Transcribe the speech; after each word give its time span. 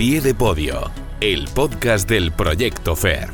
pie 0.00 0.22
de 0.22 0.34
podio, 0.34 0.90
el 1.20 1.46
podcast 1.48 2.08
del 2.08 2.32
Proyecto 2.32 2.96
FER. 2.96 3.28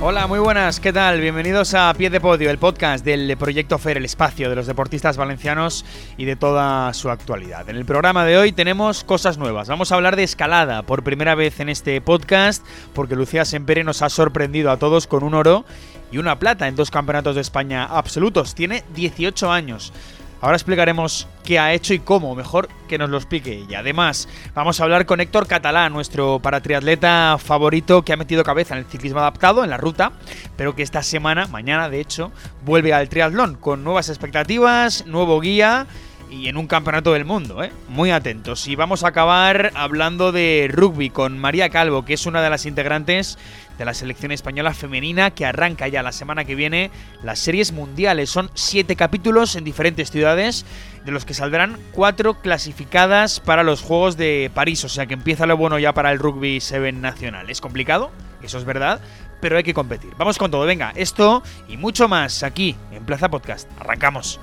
Hola, 0.00 0.28
muy 0.28 0.38
buenas, 0.38 0.78
¿qué 0.78 0.92
tal? 0.92 1.20
Bienvenidos 1.20 1.74
a 1.74 1.92
Pie 1.94 2.08
de 2.08 2.20
Podio, 2.20 2.48
el 2.48 2.58
podcast 2.58 3.04
del 3.04 3.36
Proyecto 3.36 3.76
FER, 3.76 3.96
el 3.96 4.04
espacio 4.04 4.48
de 4.48 4.54
los 4.54 4.68
deportistas 4.68 5.16
valencianos 5.16 5.84
y 6.16 6.26
de 6.26 6.36
toda 6.36 6.94
su 6.94 7.10
actualidad. 7.10 7.68
En 7.68 7.74
el 7.74 7.84
programa 7.84 8.24
de 8.24 8.38
hoy 8.38 8.52
tenemos 8.52 9.02
cosas 9.02 9.36
nuevas. 9.36 9.66
Vamos 9.66 9.90
a 9.90 9.96
hablar 9.96 10.14
de 10.14 10.22
escalada 10.22 10.82
por 10.82 11.02
primera 11.02 11.34
vez 11.34 11.58
en 11.58 11.68
este 11.68 12.00
podcast, 12.00 12.64
porque 12.94 13.16
Lucía 13.16 13.44
Sempere 13.44 13.82
nos 13.82 14.02
ha 14.02 14.10
sorprendido 14.10 14.70
a 14.70 14.76
todos 14.76 15.08
con 15.08 15.24
un 15.24 15.34
oro 15.34 15.64
y 16.12 16.18
una 16.18 16.38
plata 16.38 16.68
en 16.68 16.76
dos 16.76 16.92
campeonatos 16.92 17.34
de 17.34 17.40
España 17.40 17.84
absolutos. 17.84 18.54
Tiene 18.54 18.84
18 18.94 19.50
años. 19.50 19.92
Ahora 20.40 20.56
explicaremos 20.56 21.26
qué 21.44 21.58
ha 21.58 21.72
hecho 21.72 21.94
y 21.94 21.98
cómo, 21.98 22.36
mejor 22.36 22.68
que 22.86 22.96
nos 22.96 23.10
lo 23.10 23.16
explique 23.16 23.52
ella. 23.52 23.80
Además, 23.80 24.28
vamos 24.54 24.78
a 24.78 24.84
hablar 24.84 25.04
con 25.04 25.20
Héctor 25.20 25.48
Catalán, 25.48 25.92
nuestro 25.92 26.38
paratriatleta 26.38 27.38
favorito 27.38 28.02
que 28.02 28.12
ha 28.12 28.16
metido 28.16 28.44
cabeza 28.44 28.74
en 28.74 28.80
el 28.80 28.86
ciclismo 28.86 29.18
adaptado, 29.18 29.64
en 29.64 29.70
la 29.70 29.78
ruta, 29.78 30.12
pero 30.56 30.76
que 30.76 30.82
esta 30.82 31.02
semana, 31.02 31.48
mañana 31.48 31.88
de 31.88 32.00
hecho, 32.00 32.30
vuelve 32.64 32.94
al 32.94 33.08
triatlón 33.08 33.56
con 33.56 33.82
nuevas 33.82 34.08
expectativas, 34.08 35.06
nuevo 35.06 35.40
guía 35.40 35.86
y 36.30 36.48
en 36.48 36.56
un 36.56 36.66
campeonato 36.66 37.12
del 37.12 37.24
mundo, 37.24 37.62
¿eh? 37.62 37.72
Muy 37.88 38.10
atentos. 38.10 38.66
Y 38.68 38.76
vamos 38.76 39.04
a 39.04 39.08
acabar 39.08 39.72
hablando 39.74 40.32
de 40.32 40.68
rugby 40.70 41.10
con 41.10 41.38
María 41.38 41.70
Calvo, 41.70 42.04
que 42.04 42.14
es 42.14 42.26
una 42.26 42.42
de 42.42 42.50
las 42.50 42.66
integrantes 42.66 43.38
de 43.78 43.84
la 43.84 43.94
selección 43.94 44.32
española 44.32 44.74
femenina 44.74 45.30
que 45.30 45.46
arranca 45.46 45.86
ya 45.88 46.02
la 46.02 46.12
semana 46.12 46.44
que 46.44 46.54
viene 46.54 46.90
las 47.22 47.38
series 47.38 47.72
mundiales. 47.72 48.28
Son 48.28 48.50
siete 48.54 48.96
capítulos 48.96 49.56
en 49.56 49.64
diferentes 49.64 50.10
ciudades, 50.10 50.66
de 51.04 51.12
los 51.12 51.24
que 51.24 51.34
saldrán 51.34 51.78
cuatro 51.92 52.40
clasificadas 52.40 53.40
para 53.40 53.62
los 53.62 53.82
Juegos 53.82 54.16
de 54.16 54.50
París. 54.52 54.84
O 54.84 54.88
sea 54.88 55.06
que 55.06 55.14
empieza 55.14 55.46
lo 55.46 55.56
bueno 55.56 55.78
ya 55.78 55.94
para 55.94 56.10
el 56.12 56.18
rugby 56.18 56.60
7 56.60 56.92
nacional. 56.92 57.48
Es 57.50 57.60
complicado, 57.60 58.10
eso 58.42 58.58
es 58.58 58.64
verdad, 58.64 59.00
pero 59.40 59.56
hay 59.56 59.62
que 59.62 59.74
competir. 59.74 60.10
Vamos 60.18 60.38
con 60.38 60.50
todo, 60.50 60.66
venga, 60.66 60.92
esto 60.96 61.42
y 61.68 61.76
mucho 61.76 62.08
más 62.08 62.42
aquí 62.42 62.76
en 62.90 63.04
Plaza 63.04 63.30
Podcast. 63.30 63.70
Arrancamos. 63.80 64.40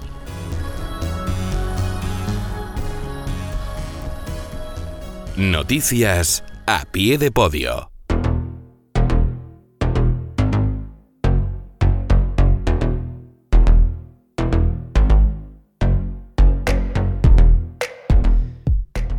Noticias 5.37 6.45
a 6.65 6.85
pie 6.85 7.17
de 7.17 7.29
podio. 7.29 7.94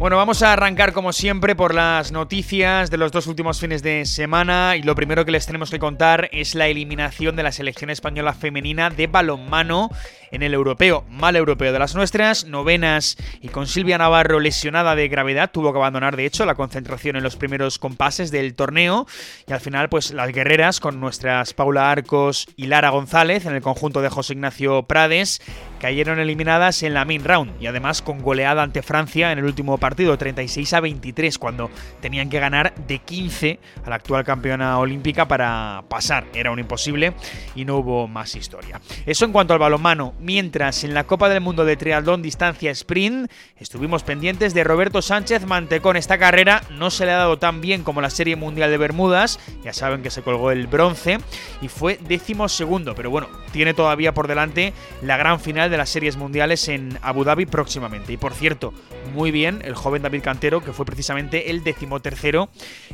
Bueno, 0.06 0.18
vamos 0.18 0.40
a 0.44 0.52
arrancar 0.52 0.92
como 0.92 1.12
siempre 1.12 1.56
por 1.56 1.74
las 1.74 2.12
noticias 2.12 2.92
de 2.92 2.96
los 2.96 3.10
dos 3.10 3.26
últimos 3.26 3.58
fines 3.58 3.82
de 3.82 4.06
semana. 4.06 4.76
Y 4.76 4.84
lo 4.84 4.94
primero 4.94 5.24
que 5.24 5.32
les 5.32 5.46
tenemos 5.46 5.68
que 5.68 5.80
contar 5.80 6.28
es 6.30 6.54
la 6.54 6.68
eliminación 6.68 7.34
de 7.34 7.42
la 7.42 7.50
selección 7.50 7.90
española 7.90 8.32
femenina 8.32 8.88
de 8.88 9.08
balonmano 9.08 9.90
en 10.30 10.44
el 10.44 10.54
europeo, 10.54 11.04
mal 11.10 11.34
europeo 11.34 11.72
de 11.72 11.80
las 11.80 11.96
nuestras, 11.96 12.44
novenas. 12.44 13.16
Y 13.40 13.48
con 13.48 13.66
Silvia 13.66 13.98
Navarro 13.98 14.38
lesionada 14.38 14.94
de 14.94 15.08
gravedad, 15.08 15.50
tuvo 15.50 15.72
que 15.72 15.78
abandonar 15.80 16.14
de 16.14 16.26
hecho 16.26 16.46
la 16.46 16.54
concentración 16.54 17.16
en 17.16 17.24
los 17.24 17.34
primeros 17.34 17.80
compases 17.80 18.30
del 18.30 18.54
torneo. 18.54 19.08
Y 19.48 19.54
al 19.54 19.60
final 19.60 19.88
pues 19.88 20.12
las 20.12 20.30
guerreras 20.30 20.78
con 20.78 21.00
nuestras 21.00 21.52
Paula 21.52 21.91
Arcos 21.91 22.46
y 22.54 22.68
Lara 22.68 22.91
González 22.91 23.44
en 23.44 23.56
el 23.56 23.60
conjunto 23.60 24.02
de 24.02 24.08
José 24.08 24.34
Ignacio 24.34 24.84
Prades 24.84 25.42
cayeron 25.80 26.19
eliminadas 26.19 26.82
en 26.82 26.94
la 26.94 27.05
main 27.05 27.24
round 27.24 27.60
y 27.60 27.66
además 27.66 28.02
con 28.02 28.20
goleada 28.20 28.62
ante 28.62 28.82
Francia 28.82 29.32
en 29.32 29.38
el 29.38 29.44
último 29.44 29.78
partido 29.78 30.16
36 30.16 30.72
a 30.72 30.80
23 30.80 31.38
cuando 31.38 31.70
tenían 32.00 32.30
que 32.30 32.41
ganar 32.41 32.74
de 32.87 32.98
15 32.98 33.59
a 33.84 33.91
la 33.91 33.97
actual 33.97 34.25
campeona 34.25 34.78
olímpica 34.78 35.28
para 35.28 35.84
pasar, 35.88 36.25
era 36.34 36.50
un 36.50 36.59
imposible 36.59 37.12
y 37.54 37.64
no 37.64 37.76
hubo 37.76 38.09
más 38.09 38.34
historia. 38.34 38.81
Eso 39.04 39.25
en 39.25 39.32
cuanto 39.32 39.53
al 39.53 39.59
balonmano, 39.59 40.14
mientras 40.20 40.84
en 40.84 40.94
la 40.94 41.04
Copa 41.04 41.28
del 41.28 41.41
Mundo 41.41 41.64
de 41.64 41.76
Triatlón 41.76 42.22
Distancia 42.22 42.70
Sprint 42.70 43.31
estuvimos 43.58 44.03
pendientes 44.03 44.54
de 44.54 44.64
Roberto 44.64 45.03
Sánchez 45.03 45.47
Mantecón. 45.47 45.97
Esta 45.97 46.19
carrera 46.19 46.62
no 46.70 46.91
se 46.91 47.06
le 47.06 47.12
ha 47.12 47.16
dado 47.16 47.38
tan 47.38 47.60
bien 47.60 47.82
como 47.82 48.00
la 48.00 48.10
Serie 48.10 48.37
Mundial 48.37 48.70
de 48.70 48.78
Bermudas, 48.78 49.38
ya 49.62 49.72
saben 49.72 50.03
que 50.03 50.10
se 50.10 50.22
colgó 50.22 50.50
el 50.50 50.66
bronce 50.66 51.19
y 51.62 51.69
fue 51.69 51.98
décimo 52.08 52.48
segundo, 52.48 52.94
pero 52.94 53.10
bueno, 53.10 53.28
tiene 53.53 53.75
todavía 53.75 54.12
por 54.12 54.28
delante 54.28 54.72
la 55.03 55.16
gran 55.16 55.41
final 55.41 55.66
de 55.69 55.77
las 55.77 55.88
series 55.88 56.16
mundiales 56.16 56.69
en 56.69 56.99
Abu 57.03 57.25
Dhabi 57.25 57.47
próximamente. 57.47 58.12
Y 58.12 58.16
por 58.16 58.34
cierto, 58.34 58.72
muy 59.15 59.31
bien 59.31 59.62
el 59.65 59.75
joven 59.75 60.03
David 60.03 60.22
Cantero, 60.22 60.62
que 60.62 60.72
fue 60.72 60.84
precisamente 60.84 61.50
el 61.50 61.65
decimotercero 61.65 62.49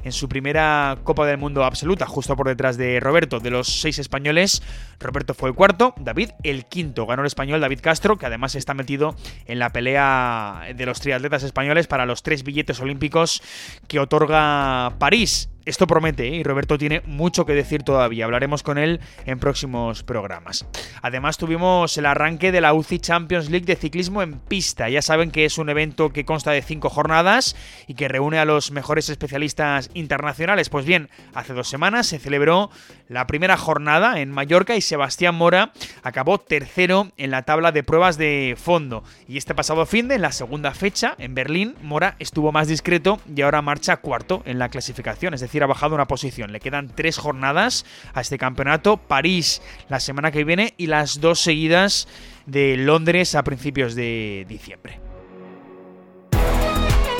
en 0.05 0.12
su 0.12 0.28
primera 0.28 0.99
Copa 1.05 1.27
del 1.27 1.38
Mundo 1.38 1.65
absoluta, 1.65 2.06
justo 2.06 2.37
por 2.37 2.49
detrás 2.49 2.77
de 2.77 3.00
Roberto. 3.00 3.41
De 3.41 3.50
los 3.50 3.81
seis 3.81 3.99
españoles, 3.99 4.62
Roberto 5.00 5.34
fue 5.34 5.49
el 5.49 5.55
cuarto, 5.55 5.94
David 5.99 6.31
el 6.43 6.66
quinto. 6.66 7.06
Ganó 7.06 7.22
el 7.22 7.27
español 7.27 7.61
David 7.61 7.81
Castro, 7.82 8.19
que 8.19 8.27
además 8.27 8.55
está 8.55 8.75
metido 8.75 9.15
en 9.47 9.59
la 9.59 9.71
pelea 9.71 10.62
de 10.75 10.87
los 10.87 11.00
triatletas 11.00 11.43
españoles 11.43 11.87
para 11.87 12.06
los 12.06 12.22
tres 12.22 12.43
billetes 12.43 12.81
olímpicos 12.81 13.43
que 13.88 14.00
otorga 14.00 14.94
París. 14.99 15.51
Esto 15.65 15.87
promete 15.87 16.27
¿eh? 16.27 16.37
y 16.37 16.43
Roberto 16.43 16.77
tiene 16.77 17.03
mucho 17.06 17.47
que 17.47 17.55
decir 17.55 17.84
todavía. 17.84 18.25
Hablaremos 18.25 18.65
con 18.65 18.78
él 18.78 18.99
en 19.27 19.39
próximos 19.39 20.03
programas. 20.03 20.67
Además 21.03 21.39
tuvimos 21.39 21.97
el 21.97 22.06
arranque 22.06 22.50
de 22.50 22.61
la 22.61 22.75
UCI 22.75 22.99
Champions 22.99 23.49
League 23.49 23.65
de 23.65 23.77
ciclismo 23.77 24.23
en 24.23 24.41
pista. 24.41 24.89
Ya 24.89 25.03
saben 25.03 25.31
que 25.31 25.45
es 25.45 25.59
un 25.59 25.69
evento 25.69 26.12
que 26.12 26.25
consta 26.25 26.50
de 26.50 26.62
cinco 26.62 26.91
jornadas 26.91 27.55
y 27.87 27.95
que 27.95 28.09
reúne 28.09 28.41
a 28.41 28.45
los 28.45 28.73
mejores 28.73 29.09
especialistas 29.09 29.89
internacionales. 29.95 30.69
Pues 30.69 30.84
bien, 30.84 31.11
hace 31.33 31.53
dos 31.53 31.69
semanas 31.69 32.09
se 32.09 32.19
celebró 32.19 32.71
la 33.06 33.29
primera 33.29 33.56
jornada 33.56 34.21
en 34.21 34.33
Mallorca 34.33 34.75
y 34.75 34.81
Sebastián 34.81 35.37
Mora 35.37 35.73
acabó 36.03 36.39
tercero 36.39 37.12
en 37.19 37.31
la 37.31 37.43
tabla 37.43 37.71
de 37.71 37.84
pruebas 37.84 38.19
de 38.19 38.56
fondo. 38.59 39.05
Y 39.29 39.37
este 39.37 39.55
pasado 39.55 39.87
fin 39.87 40.09
de, 40.09 40.19
la 40.19 40.33
segunda 40.33 40.73
fecha, 40.73 41.15
en 41.19 41.34
Berlín, 41.34 41.77
Mora 41.83 42.17
estuvo 42.19 42.50
más 42.50 42.67
discreto 42.69 43.21
y 43.33 43.43
ahora 43.43 43.62
marcha 43.62 43.99
cuarto 43.99 44.43
en 44.44 44.59
la 44.59 44.69
clasificación. 44.69 45.34
Es 45.34 45.41
decir, 45.41 45.51
ha 45.60 45.66
bajado 45.66 45.94
una 45.94 46.06
posición. 46.06 46.52
Le 46.52 46.60
quedan 46.60 46.88
tres 46.94 47.18
jornadas 47.18 47.84
a 48.14 48.20
este 48.20 48.38
campeonato. 48.38 48.96
París 48.96 49.60
la 49.88 50.00
semana 50.00 50.30
que 50.30 50.44
viene 50.44 50.74
y 50.76 50.86
las 50.86 51.20
dos 51.20 51.40
seguidas 51.40 52.08
de 52.46 52.76
Londres 52.76 53.34
a 53.34 53.42
principios 53.42 53.94
de 53.94 54.46
diciembre. 54.48 55.00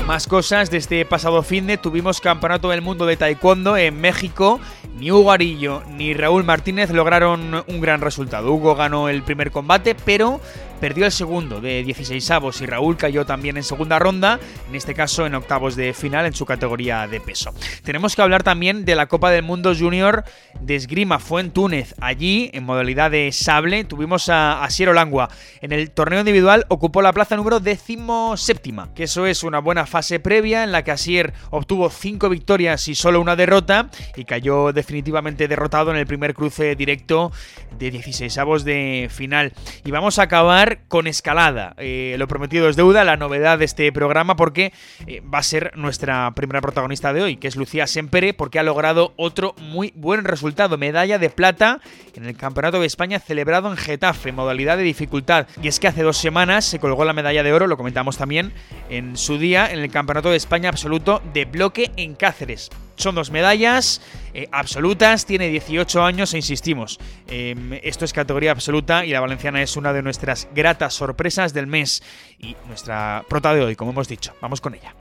Más 0.07 0.27
cosas 0.27 0.71
de 0.71 0.79
este 0.79 1.05
pasado 1.05 1.43
fin 1.43 1.67
de 1.69 1.79
tuvimos 1.79 2.21
Campeonato 2.21 2.71
del 2.71 2.83
Mundo 2.83 3.07
de 3.07 3.17
Taekwondo 3.17 3.77
en 3.77 4.01
México. 4.01 4.61
Ni 4.97 5.13
Hugo 5.13 5.31
Arillo 5.31 5.83
ni 5.91 6.13
Raúl 6.13 6.43
Martínez 6.43 6.91
lograron 6.91 7.65
un 7.67 7.81
gran 7.81 8.01
resultado. 8.01 8.53
Hugo 8.53 8.75
ganó 8.75 9.09
el 9.09 9.23
primer 9.23 9.53
combate, 9.53 9.95
pero 9.95 10.41
perdió 10.83 11.07
el 11.07 11.13
segundo 11.13 11.61
de 11.61 11.85
16 11.85 12.29
avos 12.33 12.61
y 12.61 12.67
Raúl 12.67 12.97
cayó 12.97 13.25
también 13.25 13.57
en 13.57 13.63
segunda 13.63 14.01
ronda, 14.01 14.41
en 14.69 14.75
este 14.75 14.95
caso 14.95 15.25
en 15.25 15.37
octavos 15.37 15.77
de 15.77 15.95
final 15.95 16.27
en 16.27 16.35
su 16.35 16.45
categoría 16.45 17.07
de 17.07 17.21
peso. 17.21 17.55
Tenemos 17.85 18.17
que 18.17 18.23
hablar 18.23 18.43
también 18.43 18.85
de 18.85 18.97
la 18.97 19.07
Copa 19.07 19.31
del 19.31 19.45
Mundo 19.45 19.77
Junior 19.79 20.25
de 20.61 20.75
esgrima, 20.75 21.21
fue 21.21 21.41
en 21.41 21.53
Túnez. 21.53 21.95
Allí, 22.01 22.51
en 22.53 22.65
modalidad 22.65 23.13
de 23.13 23.31
sable, 23.31 23.85
tuvimos 23.85 24.29
a 24.29 24.65
Asiero 24.65 24.93
Langua. 24.93 25.29
En 25.61 25.71
el 25.71 25.93
torneo 25.93 26.19
individual 26.19 26.67
ocupó 26.69 27.01
la 27.01 27.13
plaza 27.13 27.37
número 27.37 27.61
décimo 27.61 28.37
séptima, 28.37 28.93
que 28.93 29.05
eso 29.05 29.27
es 29.27 29.45
una 29.45 29.61
buena 29.61 29.87
fase 29.87 30.19
previa 30.19 30.65
en 30.65 30.73
la 30.73 30.83
que 30.83 30.91
Asier 30.91 31.33
obtuvo 31.51 31.91
cinco 31.91 32.29
victorias 32.29 32.89
y 32.89 32.97
solo 32.97 33.21
una 33.21 33.37
derrota 33.37 33.89
y 34.17 34.25
cayó 34.25 34.73
definitivamente 34.73 35.47
derrotado 35.47 35.93
en 35.93 35.99
el 35.99 36.09
primer 36.09 36.35
cruce 36.35 36.75
directo 36.75 37.31
de 37.79 37.93
16 37.93 38.37
avos 38.39 38.65
de 38.65 39.09
final. 39.13 39.53
Y 39.85 39.93
vamos 39.93 40.19
a 40.19 40.23
acabar 40.23 40.72
con 40.89 41.07
escalada. 41.07 41.75
Eh, 41.79 42.17
lo 42.19 42.29
prometido 42.29 42.69
es 42.69 42.77
deuda, 42.77 43.05
la 43.05 43.17
novedad 43.17 43.59
de 43.59 43.65
este 43.65 43.91
programa, 43.93 44.37
porque 44.37 44.73
eh, 45.07 45.21
va 45.23 45.39
a 45.39 45.43
ser 45.43 45.73
nuestra 45.77 46.31
primera 46.33 46.61
protagonista 46.61 47.13
de 47.13 47.23
hoy, 47.23 47.37
que 47.37 47.49
es 47.49 47.57
Lucía 47.57 47.87
Sempere, 47.87 48.35
porque 48.35 48.59
ha 48.59 48.63
logrado 48.63 49.15
otro 49.17 49.55
muy 49.59 49.93
buen 49.97 50.25
resultado, 50.25 50.79
medalla 50.79 51.19
de 51.19 51.31
plata 51.31 51.81
en 52.15 52.25
el 52.25 52.37
Campeonato 52.37 52.81
de 52.81 52.87
España 52.87 53.19
celebrado 53.19 53.71
en 53.71 53.77
Getafe, 53.77 54.33
modalidad 54.33 54.77
de 54.77 54.83
dificultad. 54.83 55.47
Y 55.63 55.69
es 55.69 55.81
que 55.81 55.89
hace 55.89 56.03
dos 56.03 56.17
semanas 56.17 56.65
se 56.65 56.79
colgó 56.79 57.05
la 57.05 57.13
medalla 57.13 57.43
de 57.43 57.53
oro, 57.53 57.67
lo 57.67 57.77
comentamos 57.77 58.17
también 58.17 58.53
en 58.91 59.17
su 59.17 59.39
día, 59.39 59.71
en 59.71 59.81
el 59.81 59.91
Campeonato 59.91 60.31
de 60.31 60.37
España 60.37 60.69
absoluto 60.69 61.23
de 61.33 61.45
bloque 61.45 61.91
en 61.97 62.15
Cáceres. 62.15 62.71
Son 62.97 63.15
dos 63.15 63.31
medallas 63.31 64.01
eh, 64.35 64.49
absolutas, 64.53 65.27
tiene 65.27 65.49
18 65.49 66.03
años 66.03 66.35
e 66.35 66.39
insistimos, 66.39 66.99
eh, 67.29 67.81
esto 67.83 68.05
es 68.05 68.13
categoría 68.13 68.51
absoluta 68.51 69.05
y 69.05 69.11
la 69.11 69.21
valenciana 69.21 69.63
es 69.63 69.77
una 69.77 69.93
de 69.93 70.03
nuestras 70.03 70.49
gratas 70.55 70.95
sorpresas 70.95 71.53
del 71.53 71.67
mes 71.67 72.03
y 72.39 72.57
nuestra 72.69 73.25
prota 73.29 73.55
de 73.55 73.63
hoy, 73.63 73.77
como 73.77 73.93
hemos 73.93 74.09
dicho. 74.09 74.35
Vamos 74.41 74.61
con 74.61 74.75
ella. 74.75 74.95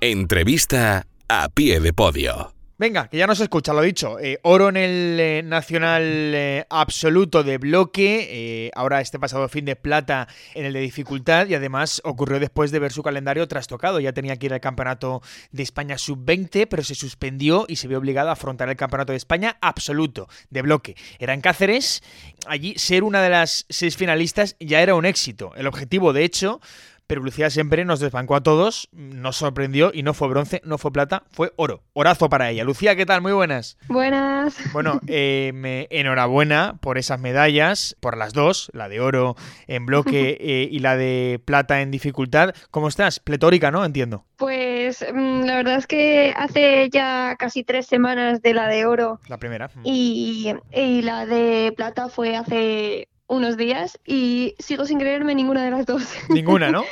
Entrevista 0.00 1.06
a 1.28 1.48
pie 1.48 1.80
de 1.80 1.92
podio. 1.92 2.52
Venga, 2.82 3.06
que 3.06 3.16
ya 3.16 3.28
no 3.28 3.36
se 3.36 3.44
escucha, 3.44 3.72
lo 3.72 3.80
dicho. 3.80 4.18
Eh, 4.18 4.40
oro 4.42 4.68
en 4.68 4.76
el 4.76 5.20
eh, 5.20 5.42
nacional 5.44 6.02
eh, 6.02 6.66
absoluto 6.68 7.44
de 7.44 7.58
bloque. 7.58 8.72
ahora 8.74 9.00
este 9.00 9.20
pasado 9.20 9.48
fin 9.48 9.64
de 9.64 9.76
plata 9.76 10.26
en 10.52 10.66
el 10.66 10.72
de 10.72 10.80
dificultad. 10.80 11.46
Y 11.46 11.54
además 11.54 12.02
ocurrió 12.02 12.40
después 12.40 12.72
de 12.72 12.80
ver 12.80 12.90
su 12.90 13.04
calendario 13.04 13.46
trastocado. 13.46 14.00
Ya 14.00 14.12
tenía 14.12 14.36
que 14.36 14.46
ir 14.46 14.52
al 14.52 14.60
campeonato 14.60 15.22
de 15.52 15.62
España 15.62 15.96
sub-20, 15.96 16.66
pero 16.68 16.82
se 16.82 16.96
suspendió 16.96 17.66
y 17.68 17.76
se 17.76 17.86
vio 17.86 17.98
obligado 17.98 18.30
a 18.30 18.32
afrontar 18.32 18.68
el 18.68 18.74
campeonato 18.74 19.12
de 19.12 19.18
España 19.18 19.58
absoluto 19.60 20.28
de 20.50 20.62
bloque. 20.62 20.96
Era 21.20 21.34
en 21.34 21.40
Cáceres. 21.40 22.02
Allí 22.48 22.74
ser 22.78 23.04
una 23.04 23.22
de 23.22 23.30
las 23.30 23.64
seis 23.68 23.96
finalistas 23.96 24.56
ya 24.58 24.82
era 24.82 24.96
un 24.96 25.06
éxito. 25.06 25.52
El 25.54 25.68
objetivo, 25.68 26.12
de 26.12 26.24
hecho, 26.24 26.60
pero 27.06 27.22
Lucía 27.22 27.50
siempre 27.50 27.84
nos 27.84 28.00
desbancó 28.00 28.36
a 28.36 28.42
todos, 28.42 28.88
nos 28.92 29.36
sorprendió 29.36 29.90
y 29.92 30.02
no 30.02 30.14
fue 30.14 30.28
bronce, 30.28 30.60
no 30.64 30.78
fue 30.78 30.92
plata, 30.92 31.24
fue 31.30 31.52
oro. 31.56 31.82
Orazo 31.92 32.28
para 32.28 32.50
ella. 32.50 32.64
Lucía, 32.64 32.96
¿qué 32.96 33.06
tal? 33.06 33.20
Muy 33.20 33.32
buenas. 33.32 33.76
Buenas. 33.88 34.56
Bueno, 34.72 35.00
eh, 35.06 35.86
enhorabuena 35.90 36.78
por 36.80 36.98
esas 36.98 37.20
medallas, 37.20 37.96
por 38.00 38.16
las 38.16 38.32
dos, 38.32 38.70
la 38.72 38.88
de 38.88 39.00
oro 39.00 39.36
en 39.66 39.86
bloque 39.86 40.36
eh, 40.40 40.68
y 40.70 40.78
la 40.78 40.96
de 40.96 41.40
plata 41.44 41.80
en 41.80 41.90
dificultad. 41.90 42.54
¿Cómo 42.70 42.88
estás? 42.88 43.20
Pletórica, 43.20 43.70
¿no? 43.70 43.84
Entiendo. 43.84 44.24
Pues 44.36 45.04
mm, 45.12 45.42
la 45.44 45.56
verdad 45.56 45.76
es 45.76 45.86
que 45.86 46.34
hace 46.36 46.88
ya 46.90 47.36
casi 47.38 47.62
tres 47.62 47.86
semanas 47.86 48.42
de 48.42 48.54
la 48.54 48.68
de 48.68 48.86
oro. 48.86 49.20
La 49.28 49.38
primera. 49.38 49.70
Y, 49.84 50.54
y 50.72 51.02
la 51.02 51.26
de 51.26 51.72
plata 51.76 52.08
fue 52.08 52.36
hace 52.36 53.08
unos 53.32 53.56
días 53.56 53.98
y 54.06 54.54
sigo 54.58 54.84
sin 54.84 54.98
creerme 54.98 55.34
ninguna 55.34 55.64
de 55.64 55.70
las 55.70 55.86
dos. 55.86 56.02
Ninguna, 56.28 56.70
¿no? 56.70 56.84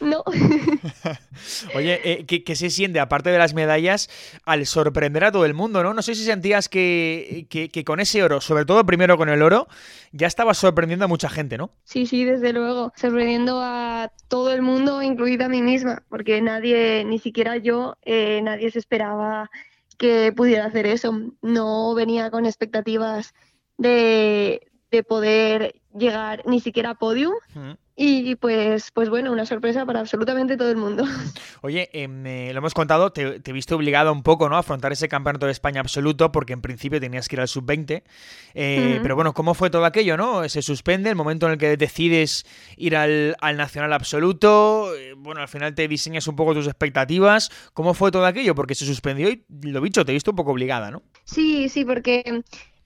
No. 0.00 0.24
Oye, 1.76 2.00
eh, 2.02 2.26
¿qué, 2.26 2.56
se 2.56 2.70
siente, 2.70 2.98
aparte 2.98 3.30
de 3.30 3.38
las 3.38 3.54
medallas, 3.54 4.10
al 4.44 4.66
sorprender 4.66 5.22
a 5.22 5.30
todo 5.30 5.44
el 5.44 5.54
mundo, 5.54 5.84
¿no? 5.84 5.94
No 5.94 6.02
sé 6.02 6.16
si 6.16 6.24
sentías 6.24 6.68
que, 6.68 7.46
que, 7.48 7.84
con 7.84 8.00
ese 8.00 8.22
oro, 8.24 8.40
sobre 8.40 8.64
todo 8.64 8.84
primero 8.84 9.16
con 9.16 9.28
el 9.28 9.42
oro, 9.42 9.68
ya 10.10 10.26
estaba 10.26 10.54
sorprendiendo 10.54 11.04
a 11.04 11.08
mucha 11.08 11.28
gente, 11.28 11.56
¿no? 11.56 11.70
Sí, 11.84 12.06
sí, 12.06 12.24
desde 12.24 12.52
luego. 12.52 12.92
Sorprendiendo 12.96 13.60
a 13.62 14.10
todo 14.26 14.52
el 14.52 14.62
mundo, 14.62 15.02
incluida 15.02 15.44
a 15.44 15.48
mí 15.48 15.62
misma, 15.62 16.02
porque 16.08 16.40
nadie, 16.42 17.04
ni 17.04 17.20
siquiera 17.20 17.56
yo, 17.58 17.96
eh, 18.02 18.40
nadie 18.42 18.72
se 18.72 18.80
esperaba 18.80 19.50
que 19.98 20.32
pudiera 20.32 20.64
hacer 20.64 20.86
eso. 20.86 21.16
No 21.42 21.94
venía 21.94 22.28
con 22.32 22.44
expectativas 22.44 23.34
de, 23.78 24.71
de 24.92 25.02
poder 25.02 25.74
llegar 25.98 26.42
ni 26.46 26.60
siquiera 26.60 26.90
a 26.90 26.94
podium. 26.94 27.34
Y 27.94 28.36
pues, 28.36 28.90
pues 28.90 29.10
bueno, 29.10 29.30
una 29.32 29.44
sorpresa 29.44 29.84
para 29.84 30.00
absolutamente 30.00 30.56
todo 30.56 30.70
el 30.70 30.78
mundo. 30.78 31.04
Oye, 31.60 31.90
em, 31.92 32.26
eh, 32.26 32.50
lo 32.52 32.58
hemos 32.58 32.72
contado, 32.72 33.12
te, 33.12 33.38
te, 33.40 33.52
viste 33.52 33.74
obligado 33.74 34.10
un 34.12 34.22
poco 34.22 34.48
¿no? 34.48 34.56
a 34.56 34.60
afrontar 34.60 34.92
ese 34.92 35.08
campeonato 35.08 35.44
de 35.44 35.52
España 35.52 35.80
absoluto, 35.80 36.32
porque 36.32 36.54
en 36.54 36.62
principio 36.62 37.00
tenías 37.00 37.28
que 37.28 37.36
ir 37.36 37.40
al 37.40 37.48
sub-20. 37.48 38.02
Eh, 38.54 38.98
pero 39.02 39.14
bueno, 39.14 39.34
¿cómo 39.34 39.52
fue 39.52 39.68
todo 39.68 39.84
aquello? 39.84 40.16
no 40.16 40.48
Se 40.48 40.62
suspende 40.62 41.10
el 41.10 41.16
momento 41.16 41.46
en 41.46 41.52
el 41.52 41.58
que 41.58 41.76
decides 41.76 42.46
ir 42.78 42.96
al, 42.96 43.36
al 43.40 43.58
nacional 43.58 43.92
absoluto. 43.92 44.94
Eh, 44.96 45.12
bueno, 45.14 45.42
al 45.42 45.48
final 45.48 45.74
te 45.74 45.86
diseñas 45.86 46.26
un 46.28 46.36
poco 46.36 46.54
tus 46.54 46.66
expectativas. 46.66 47.50
¿Cómo 47.74 47.92
fue 47.92 48.10
todo 48.10 48.24
aquello? 48.24 48.54
Porque 48.54 48.74
se 48.74 48.86
suspendió 48.86 49.28
y 49.28 49.44
lo 49.64 49.82
dicho, 49.82 50.04
te 50.06 50.12
viste 50.12 50.30
un 50.30 50.36
poco 50.36 50.52
obligada, 50.52 50.90
¿no? 50.90 51.02
Sí, 51.24 51.68
sí, 51.68 51.84
porque 51.84 52.42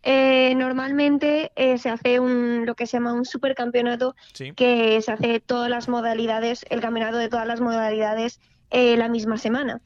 eh, 0.08 0.54
normalmente 0.54 1.50
eh, 1.56 1.78
se 1.78 1.90
hace 1.90 2.20
un, 2.20 2.64
lo 2.64 2.76
que 2.76 2.86
se 2.86 2.96
llama 2.96 3.12
un 3.12 3.24
supercampeonato, 3.24 4.14
que 4.54 5.02
se 5.02 5.10
hace 5.10 5.40
todas 5.40 5.68
las 5.68 5.88
modalidades, 5.88 6.64
el 6.70 6.80
campeonato 6.80 7.16
de 7.16 7.28
todas 7.28 7.44
las 7.44 7.60
modalidades 7.60 8.38
eh, 8.70 8.96
la 8.96 9.08
misma 9.08 9.36
semana. 9.36 9.80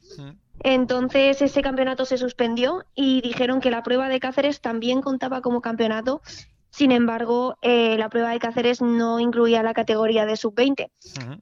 Entonces 0.62 1.40
ese 1.40 1.62
campeonato 1.62 2.05
se 2.05 2.19
suspendió 2.19 2.84
y 2.94 3.22
dijeron 3.22 3.61
que 3.61 3.70
la 3.70 3.82
prueba 3.82 4.11
de 4.11 4.20
Cáceres 4.20 4.61
también 4.61 5.00
contaba 5.00 5.40
como 5.40 5.62
campeonato. 5.62 6.20
Sin 6.69 6.93
embargo, 6.93 7.56
la 7.62 8.11
prueba 8.11 8.32
de 8.32 8.40
Cáceres 8.40 8.82
no 8.82 9.20
incluía 9.20 9.62
la 9.62 9.72
categoría 9.72 10.26
de 10.26 10.37
sub-20, 10.37 10.90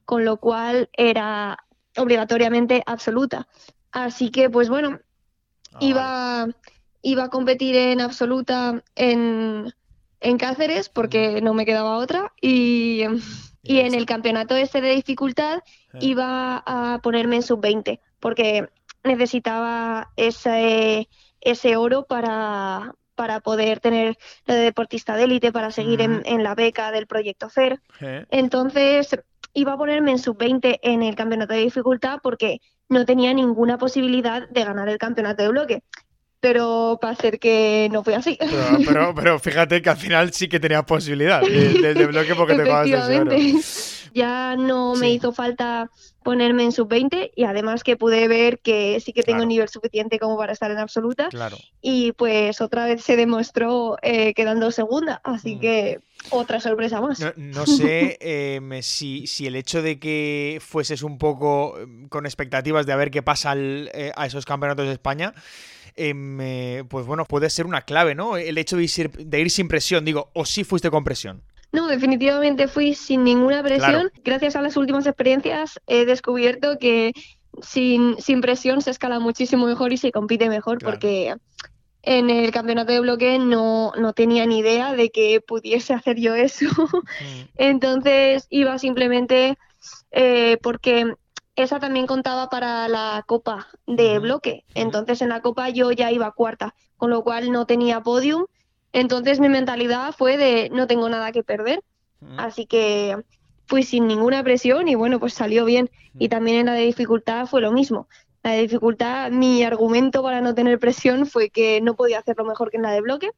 con 0.04 0.25
lo 0.25 0.36
cual 0.36 0.88
era 0.92 1.58
obligatoriamente 1.96 2.84
absoluta. 2.86 3.48
Así 3.90 4.30
que, 4.30 4.48
pues 4.48 4.69
bueno, 4.69 5.00
ah, 5.72 5.78
iba 5.80 6.46
iba 7.02 7.24
a 7.24 7.30
competir 7.30 7.76
en 7.76 8.00
absoluta 8.00 8.82
en, 8.94 9.72
Cáceres 10.38 10.88
porque 10.88 11.40
no 11.40 11.54
me 11.54 11.64
quedaba 11.64 11.96
otra 11.96 12.32
y, 12.40 13.02
y 13.62 13.78
en 13.80 13.94
el 13.94 14.04
campeonato 14.04 14.56
este 14.56 14.80
de 14.80 14.94
dificultad 14.94 15.62
iba 16.00 16.62
a 16.66 17.00
ponerme 17.02 17.36
en 17.36 17.42
sub-20 17.42 18.00
porque 18.18 18.68
necesitaba 19.04 20.10
ese, 20.16 21.08
ese 21.40 21.76
oro 21.76 22.04
para, 22.06 22.94
para 23.14 23.40
poder 23.40 23.78
tener 23.78 24.18
lo 24.46 24.54
de 24.54 24.60
deportista 24.60 25.16
de 25.16 25.24
élite, 25.24 25.52
para 25.52 25.70
seguir 25.70 26.00
en, 26.00 26.22
en, 26.24 26.42
la 26.42 26.54
beca 26.54 26.90
del 26.90 27.06
proyecto 27.06 27.48
FER. 27.48 27.80
Entonces 28.30 29.16
iba 29.54 29.74
a 29.74 29.78
ponerme 29.78 30.12
en 30.12 30.18
sub-20 30.18 30.80
en 30.82 31.02
el 31.02 31.14
campeonato 31.14 31.54
de 31.54 31.60
dificultad 31.60 32.18
porque 32.22 32.60
no 32.88 33.04
tenía 33.04 33.32
ninguna 33.34 33.78
posibilidad 33.78 34.48
de 34.48 34.64
ganar 34.64 34.88
el 34.88 34.98
campeonato 34.98 35.42
de 35.42 35.48
bloque 35.48 35.82
pero 36.40 36.99
para 37.00 37.17
ser 37.17 37.38
que 37.38 37.88
no 37.90 38.05
fue 38.05 38.14
así. 38.14 38.38
Pero, 38.87 39.14
pero, 39.14 39.38
fíjate 39.38 39.82
que 39.82 39.90
al 39.90 39.96
final 39.96 40.32
sí 40.32 40.49
que 40.49 40.61
tenía 40.61 40.82
posibilidad 40.85 41.40
de, 41.40 42.06
bloque 42.06 42.35
porque 42.35 42.55
te 42.55 43.55
Ya 44.14 44.56
no 44.56 44.94
me 44.94 45.11
hizo 45.11 45.32
falta 45.32 45.90
ponerme 46.23 46.64
en 46.64 46.73
sub-20 46.73 47.31
y 47.35 47.44
además 47.44 47.82
que 47.82 47.96
pude 47.96 48.29
ver 48.29 48.58
que 48.58 49.00
sí 49.00 49.12
que 49.12 49.23
tengo 49.23 49.43
un 49.43 49.49
nivel 49.49 49.69
suficiente 49.69 50.19
como 50.19 50.37
para 50.37 50.52
estar 50.52 50.70
en 50.70 50.79
absoluta. 50.79 51.29
Claro. 51.29 51.56
Y 51.81 52.12
pues 52.12 52.61
otra 52.61 52.87
vez 52.87 53.02
se 53.02 53.17
demostró 53.17 53.96
eh, 54.02 54.35
quedando 54.35 54.70
segunda, 54.70 55.20
así 55.25 55.56
mm. 55.56 55.61
que 55.61 56.00
otra 56.31 56.61
sorpresa 56.61 57.00
más. 57.00 57.20
No, 57.37 57.67
sé 57.67 58.19
em, 58.20 58.82
si, 58.82 59.26
si, 59.26 59.46
el 59.46 59.56
hecho 59.56 59.82
de 59.82 59.99
que 59.99 60.58
fueses 60.61 61.02
un 61.02 61.19
poco 61.19 61.79
em, 61.79 62.08
con 62.08 62.26
expectativas 62.26 62.87
de 62.87 62.93
a 62.93 62.96
ver 62.96 63.11
qué 63.11 63.23
pasa 63.23 63.55
eh, 63.56 64.12
a 64.14 64.26
esos 64.26 64.44
campeonatos 64.44 64.87
de 64.87 64.93
España 64.93 65.32
eh, 65.98 66.84
pues 66.88 67.06
bueno, 67.06 67.24
puede 67.24 67.50
ser 67.50 67.66
una 67.66 67.82
clave, 67.82 68.14
¿no? 68.14 68.36
El 68.36 68.58
hecho 68.58 68.76
de 68.76 69.40
ir, 69.40 69.50
sin 69.50 69.68
presión, 69.68 70.04
digo, 70.04 70.30
o 70.34 70.44
si 70.44 70.64
fuiste 70.64 70.90
con 70.90 71.04
presión. 71.04 71.42
No, 71.72 71.88
definitivamente 71.88 72.68
fui 72.68 72.94
sin 72.94 73.24
ninguna 73.24 73.62
presión. 73.62 74.10
Gracias 74.24 74.56
a 74.56 74.62
las 74.62 74.76
últimas 74.76 75.06
experiencias 75.06 75.78
he 75.86 76.06
descubierto 76.06 76.78
que 76.78 77.12
sin, 77.60 78.16
sin 78.20 78.40
presión 78.40 78.80
se 78.80 78.90
escala 78.90 79.20
muchísimo 79.20 79.66
mejor 79.66 79.92
y 79.92 79.98
se 79.98 80.12
compite 80.12 80.48
mejor 80.48 80.78
porque 80.78 81.34
en 82.02 82.30
el 82.30 82.50
campeonato 82.52 82.92
de 82.92 83.00
bloque 83.00 83.38
no, 83.38 83.92
no 83.98 84.12
tenía 84.12 84.46
ni 84.46 84.60
idea 84.60 84.94
de 84.94 85.10
que 85.10 85.40
pudiese 85.40 85.92
hacer 85.92 86.16
yo 86.18 86.34
eso. 86.34 86.66
Mm. 86.66 87.42
Entonces 87.56 88.46
iba 88.48 88.78
simplemente 88.78 89.58
eh, 90.11 90.58
porque 90.62 91.12
esa 91.58 91.80
también 91.80 92.06
contaba 92.06 92.48
para 92.48 92.86
la 92.86 93.24
copa 93.26 93.66
de 93.86 94.20
bloque. 94.20 94.64
Entonces 94.74 95.20
en 95.22 95.30
la 95.30 95.42
copa 95.42 95.68
yo 95.70 95.90
ya 95.90 96.12
iba 96.12 96.30
cuarta, 96.30 96.74
con 96.96 97.10
lo 97.10 97.24
cual 97.24 97.50
no 97.50 97.66
tenía 97.66 98.00
podium. 98.00 98.46
Entonces 98.92 99.40
mi 99.40 99.48
mentalidad 99.48 100.14
fue 100.16 100.36
de 100.36 100.70
no 100.70 100.86
tengo 100.86 101.08
nada 101.08 101.32
que 101.32 101.42
perder. 101.42 101.82
Así 102.36 102.66
que 102.66 103.16
fui 103.66 103.82
sin 103.82 104.06
ninguna 104.06 104.44
presión 104.44 104.86
y 104.86 104.94
bueno, 104.94 105.18
pues 105.18 105.34
salió 105.34 105.64
bien. 105.64 105.90
Y 106.16 106.28
también 106.28 106.58
en 106.58 106.66
la 106.66 106.74
de 106.74 106.82
dificultad 106.82 107.46
fue 107.46 107.60
lo 107.60 107.72
mismo. 107.72 108.08
La 108.44 108.52
de 108.52 108.60
dificultad, 108.60 109.32
mi 109.32 109.64
argumento 109.64 110.22
para 110.22 110.40
no 110.40 110.54
tener 110.54 110.78
presión 110.78 111.26
fue 111.26 111.50
que 111.50 111.80
no 111.80 111.94
podía 111.94 112.20
hacerlo 112.20 112.44
mejor 112.44 112.70
que 112.70 112.76
en 112.76 112.84
la 112.84 112.92
de 112.92 113.00
bloque. 113.00 113.30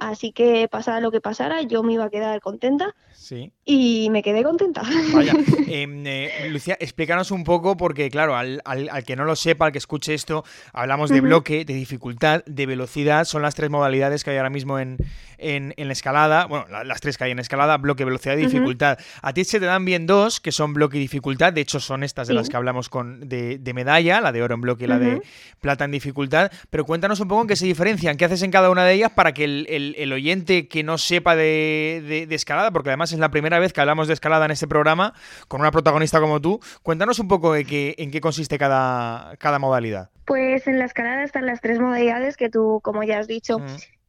Así 0.00 0.32
que 0.32 0.68
pasara 0.68 1.00
lo 1.00 1.10
que 1.10 1.20
pasara, 1.20 1.62
yo 1.62 1.82
me 1.82 1.94
iba 1.94 2.04
a 2.04 2.10
quedar 2.10 2.40
contenta. 2.40 2.94
Sí. 3.12 3.52
Y 3.64 4.08
me 4.10 4.22
quedé 4.22 4.42
contenta. 4.42 4.82
Vaya. 5.12 5.34
Em, 5.72 6.04
eh, 6.04 6.48
Lucía, 6.50 6.76
explícanos 6.80 7.30
un 7.30 7.44
poco, 7.44 7.76
porque 7.76 8.10
claro, 8.10 8.34
al, 8.34 8.60
que 9.06 9.14
no 9.14 9.24
lo 9.24 9.36
sepa, 9.36 9.66
al 9.66 9.72
que 9.72 9.78
escuche 9.78 10.14
esto, 10.14 10.44
hablamos 10.72 11.10
de 11.10 11.20
bloque, 11.20 11.64
de 11.64 11.74
dificultad, 11.74 12.42
de 12.44 12.66
velocidad. 12.66 13.24
Son 13.24 13.42
las 13.42 13.54
tres 13.54 13.70
modalidades 13.70 14.24
que 14.24 14.30
hay 14.30 14.38
ahora 14.38 14.50
mismo 14.50 14.80
en, 14.80 14.96
en, 15.38 15.74
la 15.76 15.92
escalada. 15.92 16.46
Bueno, 16.46 16.66
las 16.84 17.00
tres 17.00 17.16
que 17.16 17.24
hay 17.24 17.30
en 17.30 17.38
escalada, 17.38 17.76
bloque, 17.78 18.04
velocidad 18.04 18.36
y 18.36 18.42
dificultad. 18.46 18.98
A 19.22 19.32
ti 19.32 19.44
se 19.44 19.60
te 19.60 19.66
dan 19.66 19.84
bien 19.84 20.06
dos, 20.06 20.40
que 20.40 20.52
son 20.52 20.74
bloque 20.74 20.98
y 20.98 21.00
dificultad. 21.00 21.52
De 21.52 21.60
hecho, 21.60 21.80
son 21.80 22.02
estas 22.02 22.28
de 22.28 22.34
las 22.34 22.48
que 22.48 22.56
hablamos 22.56 22.88
con 22.88 23.28
de, 23.28 23.72
medalla, 23.74 24.20
la 24.20 24.32
de 24.32 24.42
oro 24.42 24.54
en 24.54 24.60
bloque 24.60 24.84
y 24.84 24.88
la 24.88 24.98
de 24.98 25.22
plata 25.60 25.84
en 25.84 25.92
dificultad. 25.92 26.50
Pero 26.70 26.84
cuéntanos 26.84 27.20
un 27.20 27.28
poco 27.28 27.42
en 27.42 27.48
qué 27.48 27.56
se 27.56 27.66
diferencian, 27.66 28.16
qué 28.16 28.24
haces 28.24 28.42
en 28.42 28.50
cada 28.50 28.70
una 28.70 28.84
de 28.84 28.94
ellas 28.94 29.12
para 29.14 29.32
que 29.32 29.44
el 29.44 29.59
el, 29.68 30.12
oyente 30.12 30.68
que 30.68 30.82
no 30.82 30.98
sepa 30.98 31.36
de, 31.36 32.26
escalada, 32.30 32.70
porque 32.70 32.90
además 32.90 33.12
es 33.12 33.18
la 33.18 33.30
primera 33.30 33.58
vez 33.58 33.72
que 33.72 33.80
hablamos 33.80 34.08
de 34.08 34.14
escalada 34.14 34.44
en 34.44 34.50
este 34.50 34.68
programa 34.68 35.14
con 35.48 35.60
una 35.60 35.70
protagonista 35.70 36.20
como 36.20 36.40
tú, 36.40 36.60
cuéntanos 36.82 37.18
un 37.18 37.28
poco 37.28 37.52
de 37.52 37.64
qué, 37.64 37.94
en 37.98 38.10
qué 38.10 38.20
consiste 38.20 38.58
cada, 38.58 39.36
cada 39.36 39.58
modalidad. 39.58 40.10
Pues 40.24 40.66
en 40.66 40.78
la 40.78 40.84
escalada 40.84 41.24
están 41.24 41.46
las 41.46 41.60
tres 41.60 41.80
modalidades 41.80 42.36
que 42.36 42.50
tú, 42.50 42.80
como 42.82 43.02
ya 43.02 43.18
has 43.18 43.26
dicho, 43.26 43.58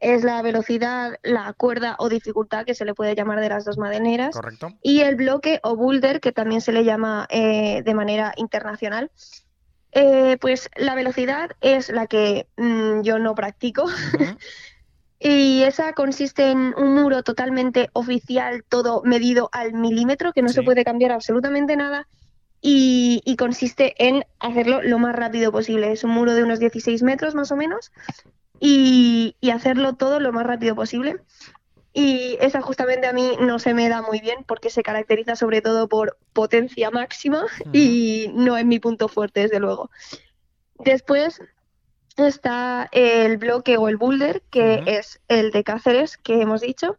es 0.01 0.24
la 0.24 0.41
velocidad, 0.41 1.20
la 1.22 1.53
cuerda 1.53 1.96
o 2.00 2.10
dificultad, 2.10 2.65
que 2.65 2.74
se 2.74 2.86
le 2.86 2.96
puede 2.96 3.15
llamar 3.15 3.39
de 3.39 3.50
las 3.50 3.65
dos 3.65 3.77
madeneras. 3.77 4.36
Y 4.81 5.01
el 5.01 5.15
bloque 5.15 5.60
o 5.63 5.75
boulder, 5.75 6.20
que 6.20 6.31
también 6.31 6.62
se 6.62 6.72
le 6.72 6.84
llama 6.84 7.27
eh, 7.29 7.84
de 7.84 7.93
manera 7.93 8.34
internacional. 8.36 9.12
Eh, 9.93 10.38
pues 10.39 10.70
la 10.75 10.96
velocidad 10.96 11.51
es 11.62 11.89
la 11.89 12.08
que 12.08 12.48
mm, 12.58 13.01
yo 13.01 13.20
no 13.20 13.36
practico. 13.36 13.86
y 15.24 15.62
esa 15.62 15.94
consiste 15.94 16.50
en 16.50 16.74
un 16.78 16.96
muro 16.96 17.22
totalmente 17.22 17.92
oficial, 17.94 18.63
todo 18.68 19.04
medido 19.04 19.50
al 19.51 19.74
milímetro, 19.74 20.34
que 20.34 20.42
no 20.42 20.50
se 20.50 20.63
puede 20.63 20.84
cambiar 20.84 21.12
absolutamente 21.12 21.75
nada. 21.75 22.08
Y, 22.60 23.36
consiste 23.38 23.94
en 23.98 24.24
hacerlo 24.40 24.82
lo 24.82 24.98
más 24.98 25.16
rápido 25.16 25.51
posible. 25.51 25.92
Es 25.92 26.04
un 26.04 26.12
muro 26.12 26.34
de 26.34 26.44
unos 26.44 26.60
16 26.60 27.04
metros 27.04 27.36
más 27.36 27.51
o 27.51 27.56
menos 27.56 27.92
y, 28.60 29.36
y 29.42 29.51
hacerlo 29.51 29.94
todo 29.94 30.20
lo 30.20 30.32
más 30.32 30.46
rápido 30.46 30.75
posible. 30.75 31.18
Y 31.94 32.38
esa 32.40 32.62
justamente 32.62 33.08
a 33.08 33.13
mí 33.13 33.32
no 33.40 33.60
se 33.60 33.74
me 33.74 33.90
da 33.90 34.01
muy 34.01 34.22
bien 34.22 34.44
porque 34.46 34.70
se 34.70 34.82
caracteriza 34.82 35.36
sobre 35.36 35.62
todo 35.62 35.88
por 35.88 36.18
potencia 36.34 36.90
máxima 36.90 37.46
y 37.74 38.32
no 38.34 38.58
es 38.58 38.66
mi 38.66 38.80
punto 38.80 39.08
fuerte, 39.08 39.42
desde 39.42 39.60
luego. 39.60 39.92
Después 40.80 41.42
está 42.18 42.89
el 42.91 43.38
bloque 43.38 43.77
o 43.77 43.88
el 43.88 43.98
boulder, 43.98 44.41
que 44.50 44.84
es 44.86 45.20
el 45.27 45.51
de 45.51 45.63
Cáceres, 45.63 46.18
que 46.18 46.41
hemos 46.41 46.62
dicho. 46.62 46.98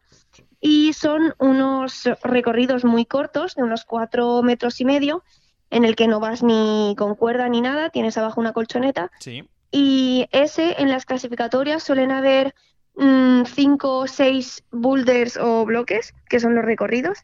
Y 0.61 0.92
son 0.92 1.35
unos 1.38 2.09
recorridos 2.23 2.85
muy 2.85 3.04
cortos, 3.04 3.54
de 3.54 3.62
unos 3.62 3.85
cuatro 3.85 4.42
metros 4.42 4.81
y 4.81 4.85
medio, 4.85 5.25
en 5.71 5.85
el 5.85 5.97
que 5.97 6.09
no 6.09 6.21
vas 6.21 6.42
ni 6.42 6.95
con 6.97 7.14
cuerda 7.14 7.49
ni 7.49 7.61
nada, 7.61 7.90
tienes 7.90 8.16
abajo 8.19 8.40
una 8.40 8.52
colchoneta. 8.52 9.11
Y 9.71 10.28
ese 10.33 10.76
en 10.78 10.90
las 10.90 11.07
clasificatorias 11.07 11.83
suelen 11.83 12.12
haber 12.12 12.54
Mm, 12.95 13.45
cinco 13.47 14.00
o 14.00 14.07
seis 14.07 14.64
boulders 14.71 15.38
o 15.38 15.64
bloques, 15.64 16.14
que 16.28 16.40
son 16.40 16.54
los 16.54 16.64
recorridos, 16.64 17.19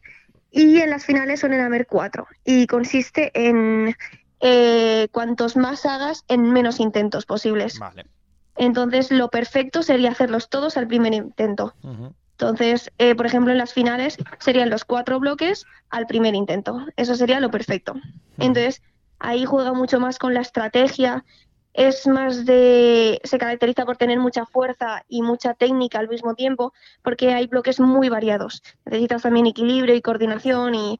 y 0.51 0.79
en 0.79 0.89
las 0.89 1.05
finales 1.05 1.41
suelen 1.41 1.61
haber 1.61 1.85
cuatro. 1.85 2.27
Y 2.43 2.65
consiste 2.65 3.31
en 3.35 3.95
eh, 4.41 5.07
cuantos 5.11 5.55
más 5.55 5.85
hagas 5.85 6.23
en 6.27 6.51
menos 6.51 6.79
intentos 6.79 7.25
posibles. 7.25 7.79
Entonces, 8.55 9.11
lo 9.11 9.29
perfecto 9.29 9.83
sería 9.83 10.11
hacerlos 10.11 10.49
todos 10.49 10.77
al 10.77 10.87
primer 10.87 11.13
intento. 11.13 11.73
Entonces, 12.31 12.91
eh, 12.97 13.15
por 13.15 13.25
ejemplo, 13.25 13.51
en 13.51 13.57
las 13.57 13.73
finales 13.73 14.17
serían 14.39 14.69
los 14.69 14.85
cuatro 14.85 15.19
bloques 15.19 15.65
al 15.89 16.07
primer 16.07 16.35
intento. 16.35 16.85
Eso 16.95 17.15
sería 17.15 17.39
lo 17.39 17.51
perfecto. 17.51 17.93
Entonces, 18.37 18.81
ahí 19.19 19.45
juega 19.45 19.73
mucho 19.73 19.99
más 19.99 20.17
con 20.17 20.33
la 20.33 20.41
estrategia 20.41 21.25
es 21.73 22.07
más 22.07 22.45
de, 22.45 23.21
se 23.23 23.37
caracteriza 23.37 23.85
por 23.85 23.97
tener 23.97 24.19
mucha 24.19 24.45
fuerza 24.45 25.03
y 25.07 25.21
mucha 25.21 25.53
técnica 25.53 25.99
al 25.99 26.09
mismo 26.09 26.35
tiempo, 26.35 26.73
porque 27.03 27.33
hay 27.33 27.47
bloques 27.47 27.79
muy 27.79 28.09
variados. 28.09 28.61
Necesitas 28.85 29.21
también 29.21 29.47
equilibrio 29.47 29.95
y 29.95 30.01
coordinación 30.01 30.75
y 30.75 30.99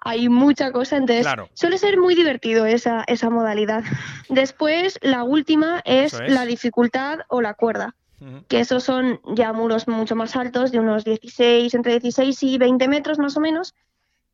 hay 0.00 0.28
mucha 0.28 0.72
cosa, 0.72 0.96
entonces 0.96 1.26
suele 1.54 1.78
ser 1.78 1.98
muy 1.98 2.14
divertido 2.14 2.66
esa, 2.66 3.04
esa 3.06 3.30
modalidad. 3.30 3.84
Después, 4.28 4.98
la 5.02 5.24
última 5.24 5.82
es, 5.84 6.18
la 6.26 6.46
dificultad 6.46 7.20
o 7.28 7.40
la 7.40 7.54
cuerda, 7.54 7.94
que 8.48 8.60
esos 8.60 8.84
son 8.84 9.20
ya 9.34 9.52
muros 9.52 9.88
mucho 9.88 10.16
más 10.16 10.36
altos, 10.36 10.72
de 10.72 10.78
unos 10.78 11.04
16, 11.04 11.74
entre 11.74 11.98
16 12.00 12.42
y 12.42 12.58
20 12.58 12.88
metros 12.88 13.18
más 13.18 13.36
o 13.36 13.40
menos, 13.40 13.74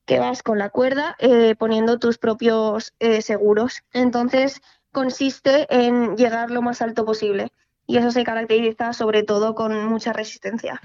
que 0.06 0.18
vas 0.20 0.42
con 0.42 0.58
la 0.58 0.70
cuerda 0.70 1.16
eh, 1.18 1.54
poniendo 1.58 1.98
tus 1.98 2.18
propios 2.18 2.94
eh, 3.00 3.22
seguros. 3.22 3.82
Entonces, 3.92 4.60
consiste 4.92 5.66
en 5.68 6.16
llegar 6.16 6.50
lo 6.50 6.62
más 6.62 6.80
alto 6.80 7.04
posible. 7.04 7.50
Y 7.86 7.98
eso 7.98 8.10
se 8.10 8.24
caracteriza 8.24 8.92
sobre 8.92 9.22
todo 9.22 9.54
con 9.54 9.86
mucha 9.86 10.12
resistencia. 10.12 10.80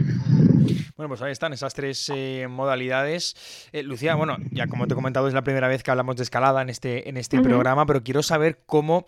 Bueno, 1.01 1.10
pues 1.10 1.22
ahí 1.24 1.31
están 1.31 1.51
esas 1.51 1.74
tres 1.74 2.12
eh, 2.13 2.46
modalidades. 2.48 3.36
Eh, 3.72 3.81
Lucía, 3.81 4.13
bueno, 4.13 4.38
ya 4.51 4.67
como 4.67 4.86
te 4.86 4.93
he 4.93 4.96
comentado, 4.96 5.27
es 5.27 5.34
la 5.34 5.43
primera 5.43 5.67
vez 5.67 5.81
que 5.81 5.89
hablamos 5.89 6.15
de 6.15 6.22
escalada 6.22 6.62
en 6.62 6.70
este, 6.70 7.10
en 7.10 7.17
este 7.17 7.41
programa, 7.41 7.88
pero 7.88 8.03
quiero 8.03 8.22
saber 8.22 8.60
cómo 8.67 9.05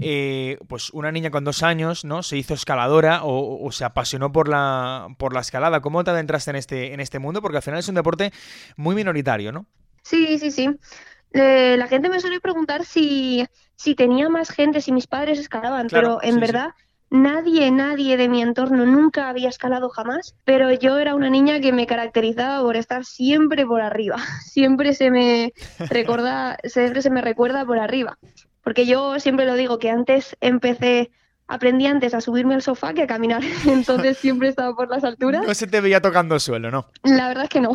eh, 0.00 0.58
pues 0.66 0.90
una 0.90 1.12
niña 1.12 1.30
con 1.30 1.44
dos 1.44 1.62
años 1.62 2.04
¿no? 2.04 2.24
se 2.24 2.36
hizo 2.36 2.54
escaladora 2.54 3.20
o, 3.22 3.70
se 3.70 3.84
apasionó 3.84 4.32
por 4.32 4.48
la, 4.48 5.06
por 5.18 5.34
la 5.34 5.40
escalada. 5.40 5.80
¿Cómo 5.80 6.02
te 6.02 6.10
adentraste 6.10 6.50
en 6.50 6.56
este, 6.56 6.94
en 6.94 6.98
este 6.98 7.20
mundo? 7.20 7.40
Porque 7.40 7.58
al 7.58 7.62
final 7.62 7.78
es 7.78 7.88
un 7.88 7.94
deporte 7.94 8.32
muy 8.76 8.96
minoritario, 8.96 9.52
¿no? 9.52 9.66
Sí, 10.02 10.40
sí, 10.40 10.50
sí. 10.50 10.68
la 11.32 11.86
gente 11.86 12.08
me 12.08 12.18
suele 12.18 12.40
preguntar 12.40 12.84
si 12.84 13.46
si 13.76 13.94
tenía 13.94 14.28
más 14.28 14.50
gente, 14.50 14.80
si 14.80 14.90
mis 14.90 15.06
padres 15.06 15.38
escalaban, 15.38 15.88
pero 15.90 16.18
en 16.22 16.40
verdad 16.40 16.70
nadie, 17.16 17.70
nadie 17.70 18.16
de 18.16 18.28
mi 18.28 18.42
entorno 18.42 18.86
nunca 18.86 19.28
había 19.28 19.48
escalado 19.48 19.88
jamás, 19.88 20.34
pero 20.44 20.72
yo 20.72 20.98
era 20.98 21.14
una 21.14 21.30
niña 21.30 21.60
que 21.60 21.72
me 21.72 21.86
caracterizaba 21.86 22.62
por 22.62 22.76
estar 22.76 23.04
siempre 23.04 23.66
por 23.66 23.80
arriba, 23.80 24.16
siempre 24.44 24.94
se 24.94 25.10
me 25.10 25.52
recuerda, 25.90 26.58
siempre 26.64 27.02
se 27.02 27.10
me 27.10 27.22
recuerda 27.22 27.64
por 27.64 27.78
arriba, 27.78 28.18
porque 28.62 28.86
yo 28.86 29.18
siempre 29.20 29.46
lo 29.46 29.54
digo 29.54 29.78
que 29.78 29.90
antes 29.90 30.36
empecé 30.40 31.10
aprendí 31.48 31.86
antes 31.86 32.12
a 32.12 32.20
subirme 32.20 32.54
al 32.54 32.62
sofá 32.62 32.92
que 32.92 33.02
a 33.02 33.06
caminar, 33.06 33.42
entonces 33.66 34.18
siempre 34.18 34.48
estaba 34.48 34.74
por 34.74 34.88
las 34.90 35.04
alturas. 35.04 35.46
No 35.46 35.54
se 35.54 35.66
te 35.66 35.80
veía 35.80 36.00
tocando 36.00 36.34
el 36.34 36.40
suelo, 36.40 36.70
¿no? 36.70 36.86
La 37.04 37.28
verdad 37.28 37.44
es 37.44 37.50
que 37.50 37.60
no. 37.60 37.72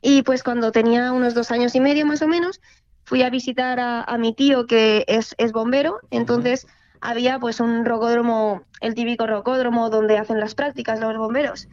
y 0.00 0.22
pues 0.22 0.42
cuando 0.42 0.72
tenía 0.72 1.12
unos 1.12 1.34
dos 1.34 1.50
años 1.50 1.74
y 1.74 1.80
medio 1.80 2.06
más 2.06 2.22
o 2.22 2.28
menos, 2.28 2.60
fui 3.04 3.22
a 3.22 3.30
visitar 3.30 3.78
a, 3.80 4.16
mi 4.18 4.34
tío 4.34 4.66
que 4.66 5.04
es, 5.08 5.34
es 5.36 5.52
bombero, 5.52 6.00
entonces 6.10 6.66
había 7.02 7.38
pues 7.40 7.60
un 7.60 7.84
rocódromo, 7.84 8.62
el 8.80 8.94
típico 8.94 9.26
rocódromo 9.26 9.90
donde 9.90 10.16
hacen 10.16 10.40
las 10.40 10.54
prácticas 10.54 11.00
los 11.00 11.18
bomberos. 11.18 11.68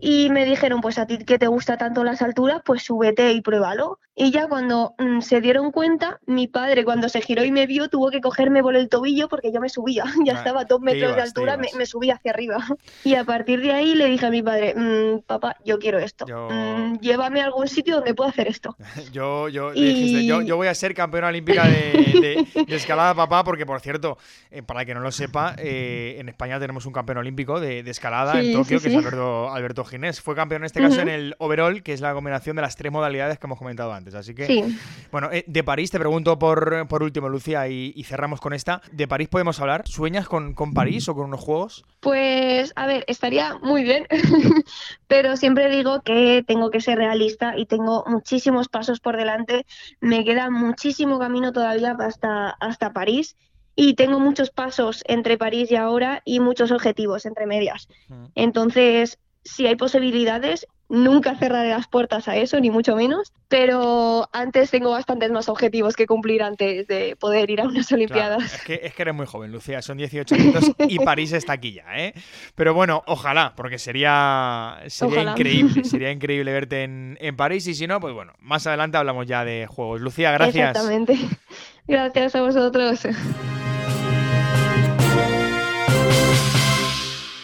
Y 0.00 0.30
me 0.30 0.44
dijeron, 0.44 0.80
pues 0.80 0.98
a 0.98 1.06
ti 1.06 1.18
que 1.18 1.38
te 1.38 1.46
gusta 1.46 1.76
tanto 1.76 2.04
las 2.04 2.22
alturas, 2.22 2.62
pues 2.64 2.82
súbete 2.82 3.32
y 3.32 3.40
pruébalo. 3.40 3.98
Y 4.14 4.30
ya 4.30 4.46
cuando 4.46 4.94
mm, 4.98 5.20
se 5.20 5.40
dieron 5.40 5.72
cuenta, 5.72 6.20
mi 6.26 6.46
padre 6.46 6.84
cuando 6.84 7.08
se 7.08 7.22
giró 7.22 7.44
y 7.44 7.50
me 7.50 7.66
vio 7.66 7.88
tuvo 7.88 8.10
que 8.10 8.20
cogerme 8.20 8.60
por 8.62 8.76
el 8.76 8.90
tobillo 8.90 9.26
porque 9.26 9.50
yo 9.52 9.60
me 9.60 9.70
subía, 9.70 10.04
ya 10.26 10.34
estaba 10.34 10.60
a 10.60 10.64
dos 10.64 10.80
metros 10.80 11.16
de 11.16 11.22
altura, 11.22 11.56
me, 11.56 11.68
me, 11.78 11.86
subía 11.86 12.14
hacia 12.14 12.32
arriba. 12.32 12.58
Y 13.04 13.14
a 13.14 13.24
partir 13.24 13.60
de 13.62 13.72
ahí 13.72 13.94
le 13.94 14.06
dije 14.06 14.26
a 14.26 14.30
mi 14.30 14.42
padre, 14.42 14.74
mm, 14.74 15.22
papá, 15.26 15.56
yo 15.64 15.78
quiero 15.78 15.98
esto, 15.98 16.26
mm, 16.26 16.98
llévame 17.00 17.40
a 17.40 17.46
algún 17.46 17.68
sitio 17.68 17.96
donde 17.96 18.14
pueda 18.14 18.30
hacer 18.30 18.48
esto. 18.48 18.76
yo, 19.12 19.48
yo, 19.48 19.72
yo, 19.74 20.56
voy 20.56 20.66
a 20.66 20.74
ser 20.74 20.94
campeona 20.94 21.28
olímpica 21.28 21.66
de, 21.66 22.46
escalada, 22.68 23.14
papá, 23.14 23.44
porque 23.44 23.64
por 23.64 23.80
cierto, 23.80 24.18
eh, 24.50 24.62
para 24.62 24.84
que 24.84 24.94
no 24.94 25.00
lo 25.00 25.10
sepa, 25.10 25.54
eh, 25.58 26.16
en 26.18 26.28
España 26.28 26.60
tenemos 26.60 26.86
un 26.86 26.92
campeón 26.92 27.18
olímpico 27.18 27.60
de, 27.60 27.80
escalada 27.80 28.40
en 28.40 28.52
Tokio, 28.52 28.80
que 28.80 28.88
es 28.88 28.96
Alberto 29.52 29.72
Alberto 29.72 29.84
Ginés. 29.84 30.20
Fue 30.20 30.34
campeón 30.34 30.62
en 30.62 30.66
este 30.66 30.80
caso 30.80 31.00
en 31.00 31.08
el 31.08 31.34
overall, 31.38 31.82
que 31.82 31.92
es 31.92 32.00
la 32.00 32.12
combinación 32.12 32.56
de 32.56 32.62
las 32.62 32.76
tres 32.76 32.92
modalidades 32.92 33.38
que 33.38 33.46
hemos 33.46 33.58
comentado 33.58 33.92
antes. 33.92 34.14
Así 34.14 34.34
que, 34.34 34.74
bueno, 35.10 35.30
eh, 35.32 35.44
de 35.46 35.64
París 35.64 35.90
te 35.90 35.98
pregunto 35.98 36.38
por, 36.38 36.86
por 36.88 37.02
último, 37.02 37.28
Lucía, 37.28 37.68
y, 37.68 38.02
cerramos 38.04 38.40
con 38.40 38.52
esta. 38.52 38.82
¿De 38.90 39.08
París 39.08 39.28
podemos 39.28 39.60
hablar? 39.60 39.86
¿Sueñas 39.86 40.28
con, 40.28 40.54
con 40.54 40.74
París 40.74 41.08
o 41.08 41.14
con 41.14 41.26
unos 41.26 41.40
juegos? 41.40 41.84
Pues, 42.00 42.72
a 42.76 42.86
ver, 42.86 43.04
estaría 43.06 43.56
muy 43.62 43.84
bien, 43.84 44.06
pero 45.06 45.36
siempre 45.36 45.70
digo 45.70 46.02
que 46.02 46.44
tengo 46.46 46.70
que 46.70 46.80
ser 46.80 46.98
realista 46.98 47.56
y 47.56 47.66
tengo 47.66 48.04
muchísimos 48.06 48.68
pasos 48.68 49.00
por 49.00 49.16
delante. 49.16 49.64
Me 50.00 50.24
queda 50.24 50.50
muchísimo 50.50 51.18
camino 51.18 51.52
todavía 51.52 51.96
hasta, 51.98 52.50
hasta 52.50 52.92
París 52.92 53.36
y 53.74 53.94
tengo 53.94 54.20
muchos 54.20 54.50
pasos 54.50 55.02
entre 55.06 55.38
París 55.38 55.70
y 55.70 55.76
ahora 55.76 56.22
y 56.24 56.40
muchos 56.40 56.70
objetivos 56.70 57.24
entre 57.24 57.46
medias. 57.46 57.88
Entonces, 58.34 59.18
si 59.44 59.66
hay 59.66 59.76
posibilidades, 59.76 60.66
nunca 60.88 61.34
cerraré 61.36 61.70
las 61.70 61.88
puertas 61.88 62.28
a 62.28 62.36
eso, 62.36 62.60
ni 62.60 62.70
mucho 62.70 62.94
menos, 62.94 63.32
pero 63.48 64.28
antes 64.32 64.70
tengo 64.70 64.90
bastantes 64.90 65.30
más 65.32 65.48
objetivos 65.48 65.96
que 65.96 66.06
cumplir 66.06 66.42
antes 66.42 66.86
de 66.86 67.16
poder 67.16 67.50
ir 67.50 67.62
a 67.62 67.64
unas 67.64 67.90
Olimpiadas. 67.92 68.54
es, 68.54 68.62
que, 68.62 68.80
es, 68.82 68.94
que, 68.94 69.02
eres 69.02 69.14
muy 69.14 69.26
joven, 69.26 69.50
Lucía, 69.50 69.80
son 69.80 69.96
18 69.96 70.34
años 70.34 70.72
y 70.86 70.98
París 71.04 71.32
está 71.32 71.54
aquí 71.54 71.72
ya, 71.72 71.84
¿eh? 71.96 72.12
Pero 72.54 72.74
bueno, 72.74 73.02
ojalá, 73.06 73.54
porque 73.56 73.78
sería, 73.78 74.82
sería 74.88 75.22
increíble, 75.22 75.82
sería 75.84 76.12
increíble 76.12 76.52
verte 76.52 76.82
en, 76.82 77.16
en 77.20 77.36
París 77.36 77.66
y 77.66 77.74
si 77.74 77.86
no, 77.86 77.98
pues 77.98 78.12
bueno, 78.12 78.34
más 78.38 78.66
adelante 78.66 78.98
hablamos 78.98 79.26
ya 79.26 79.46
de 79.46 79.66
juegos. 79.66 80.02
Lucía, 80.02 80.30
gracias. 80.30 80.76
Exactamente. 80.76 81.18
Gracias 81.86 82.34
a 82.36 82.42
vosotros. 82.42 83.00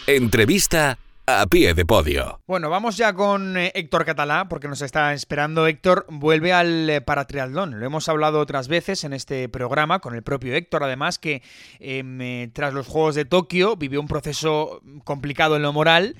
Entrevista 0.07 0.97
a 1.29 1.45
pie 1.47 1.73
de 1.73 1.85
podio. 1.85 2.39
Bueno, 2.47 2.69
vamos 2.69 2.97
ya 2.97 3.13
con 3.13 3.55
eh, 3.57 3.71
Héctor 3.75 4.05
Catalá, 4.05 4.49
porque 4.49 4.67
nos 4.67 4.81
está 4.81 5.13
esperando. 5.13 5.67
Héctor 5.67 6.05
vuelve 6.09 6.51
al 6.51 6.89
eh, 6.89 7.01
paratriatlón. 7.01 7.79
Lo 7.79 7.85
hemos 7.85 8.09
hablado 8.09 8.39
otras 8.39 8.67
veces 8.67 9.03
en 9.03 9.13
este 9.13 9.47
programa, 9.49 9.99
con 9.99 10.15
el 10.15 10.23
propio 10.23 10.55
Héctor, 10.55 10.83
además, 10.83 11.19
que 11.19 11.43
em, 11.79 12.19
eh, 12.21 12.49
tras 12.53 12.73
los 12.73 12.87
Juegos 12.87 13.15
de 13.15 13.25
Tokio 13.25 13.75
vivió 13.75 14.01
un 14.01 14.07
proceso 14.07 14.81
complicado 15.03 15.55
en 15.55 15.61
lo 15.61 15.71
moral 15.73 16.15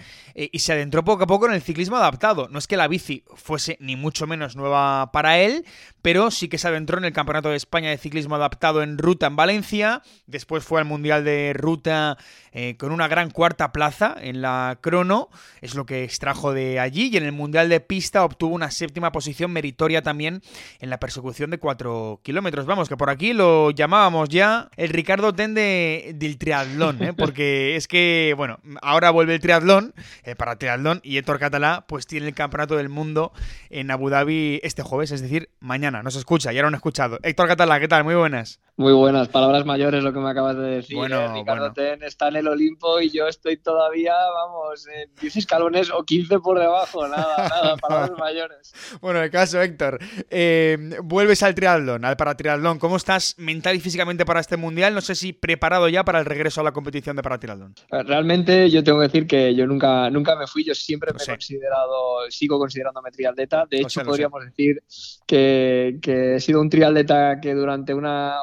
y 0.51 0.59
se 0.59 0.73
adentró 0.73 1.03
poco 1.03 1.23
a 1.23 1.27
poco 1.27 1.47
en 1.47 1.53
el 1.53 1.61
ciclismo 1.61 1.97
adaptado. 1.97 2.47
No 2.49 2.59
es 2.59 2.67
que 2.67 2.77
la 2.77 2.87
bici 2.87 3.23
fuese 3.35 3.77
ni 3.79 3.95
mucho 3.95 4.27
menos 4.27 4.55
nueva 4.55 5.11
para 5.11 5.39
él, 5.39 5.65
pero 6.01 6.31
sí 6.31 6.47
que 6.47 6.57
se 6.57 6.67
adentró 6.67 6.97
en 6.97 7.05
el 7.05 7.13
Campeonato 7.13 7.49
de 7.49 7.57
España 7.57 7.89
de 7.89 7.97
Ciclismo 7.97 8.35
Adaptado 8.35 8.81
en 8.81 8.97
ruta 8.97 9.27
en 9.27 9.35
Valencia, 9.35 10.01
después 10.27 10.63
fue 10.63 10.79
al 10.79 10.85
Mundial 10.85 11.23
de 11.25 11.53
Ruta 11.53 12.17
eh, 12.51 12.77
con 12.77 12.91
una 12.91 13.07
gran 13.07 13.29
cuarta 13.31 13.71
plaza 13.71 14.15
en 14.19 14.41
la 14.41 14.77
crono, 14.81 15.29
es 15.61 15.75
lo 15.75 15.85
que 15.85 16.03
extrajo 16.03 16.53
de 16.53 16.79
allí, 16.79 17.09
y 17.11 17.17
en 17.17 17.25
el 17.25 17.31
Mundial 17.31 17.69
de 17.69 17.79
Pista 17.79 18.23
obtuvo 18.23 18.55
una 18.55 18.71
séptima 18.71 19.11
posición 19.11 19.51
meritoria 19.51 20.01
también 20.01 20.41
en 20.79 20.89
la 20.89 20.99
persecución 20.99 21.49
de 21.49 21.57
4 21.57 22.21
kilómetros. 22.23 22.65
Vamos, 22.65 22.87
que 22.87 22.97
por 22.97 23.09
aquí 23.09 23.33
lo 23.33 23.71
llamábamos 23.71 24.29
ya 24.29 24.69
el 24.77 24.89
Ricardo 24.89 25.33
Ten 25.33 25.53
del 25.53 26.37
triatlón, 26.37 27.03
¿eh? 27.03 27.13
porque 27.17 27.75
es 27.75 27.87
que, 27.87 28.33
bueno, 28.37 28.59
ahora 28.81 29.11
vuelve 29.11 29.35
el 29.35 29.39
triatlón 29.41 29.93
eh, 30.29 30.35
para 30.35 30.57
triatlón 30.57 30.99
y 31.03 31.17
Héctor 31.17 31.39
Catalá 31.39 31.85
pues 31.87 32.05
tiene 32.05 32.27
el 32.27 32.35
Campeonato 32.35 32.75
del 32.77 32.89
Mundo 32.89 33.31
en 33.69 33.89
Abu 33.91 34.09
Dhabi 34.09 34.59
este 34.63 34.83
jueves, 34.83 35.11
es 35.11 35.21
decir, 35.21 35.49
mañana. 35.59 36.03
Nos 36.03 36.15
escucha, 36.15 36.51
ya 36.51 36.61
lo 36.61 36.67
han 36.67 36.75
escuchado. 36.75 37.19
Héctor 37.23 37.47
Catalá, 37.47 37.79
¿qué 37.79 37.87
tal? 37.87 38.03
Muy 38.03 38.15
buenas. 38.15 38.59
Muy 38.79 38.93
buenas, 38.93 39.27
palabras 39.27 39.65
mayores 39.65 40.01
lo 40.03 40.13
que 40.13 40.19
me 40.19 40.29
acabas 40.29 40.55
de 40.55 40.63
decir. 40.63 40.95
Bueno, 40.95 41.19
¿eh? 41.19 41.33
Ricardo 41.33 41.73
Ten 41.73 42.01
está 42.01 42.29
en 42.29 42.37
el 42.37 42.47
Olimpo 42.47 43.01
y 43.01 43.09
yo 43.09 43.27
estoy 43.27 43.57
todavía, 43.57 44.13
vamos, 44.13 44.87
en 44.87 45.13
10 45.19 45.35
escalones 45.35 45.91
o 45.91 46.05
15 46.05 46.39
por 46.39 46.57
debajo, 46.57 47.05
nada, 47.05 47.49
nada, 47.49 47.75
palabras 47.81 48.17
mayores. 48.17 48.73
Bueno, 49.01 49.21
el 49.21 49.29
caso, 49.31 49.61
Héctor, 49.61 49.99
eh, 50.29 50.77
vuelves 51.03 51.43
al 51.43 51.55
triatlón, 51.55 52.05
al 52.05 52.15
paratriatlón. 52.15 52.79
¿Cómo 52.79 52.95
estás 52.95 53.35
mental 53.37 53.75
y 53.75 53.81
físicamente 53.81 54.25
para 54.25 54.39
este 54.39 54.55
mundial? 54.55 54.93
No 54.93 55.01
sé 55.01 55.13
si 55.15 55.33
preparado 55.33 55.89
ya 55.89 56.05
para 56.05 56.19
el 56.19 56.25
regreso 56.25 56.61
a 56.61 56.63
la 56.63 56.71
competición 56.71 57.17
de 57.17 57.21
paratriatlón. 57.21 57.75
Realmente 57.89 58.69
yo 58.69 58.81
tengo 58.81 58.99
que 58.99 59.07
decir 59.07 59.27
que 59.27 59.55
yo 59.55 59.67
nunca, 59.67 60.08
nunca 60.09 60.35
me 60.35 60.47
fui, 60.47 60.63
yo 60.63 60.75
siempre 60.75 61.11
me 61.13 61.23
he 61.23 61.25
considerado, 61.25 62.29
sigo 62.29 62.59
considerándome 62.59 63.11
triatleta. 63.11 63.65
De 63.69 63.81
hecho, 63.81 64.01
podríamos 64.03 64.43
decir 64.45 64.83
que, 65.25 65.99
que, 66.01 66.35
he 66.35 66.39
sido 66.39 66.61
un 66.61 66.69
triatleta 66.69 67.39
que 67.41 67.53
durante 67.53 67.93
una 67.93 68.35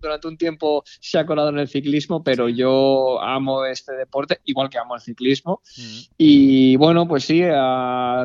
durante 0.00 0.28
un 0.28 0.36
tiempo 0.36 0.82
se 1.00 1.18
ha 1.18 1.26
colado 1.26 1.50
en 1.50 1.58
el 1.58 1.68
ciclismo, 1.68 2.22
pero 2.24 2.48
yo 2.48 3.20
amo 3.22 3.64
este 3.64 3.92
deporte, 3.92 4.40
igual 4.44 4.70
que 4.70 4.78
amo 4.78 4.94
el 4.94 5.00
ciclismo. 5.00 5.62
Mm. 5.76 5.98
Y 6.16 6.76
bueno, 6.76 7.06
pues 7.06 7.24
sí, 7.24 7.40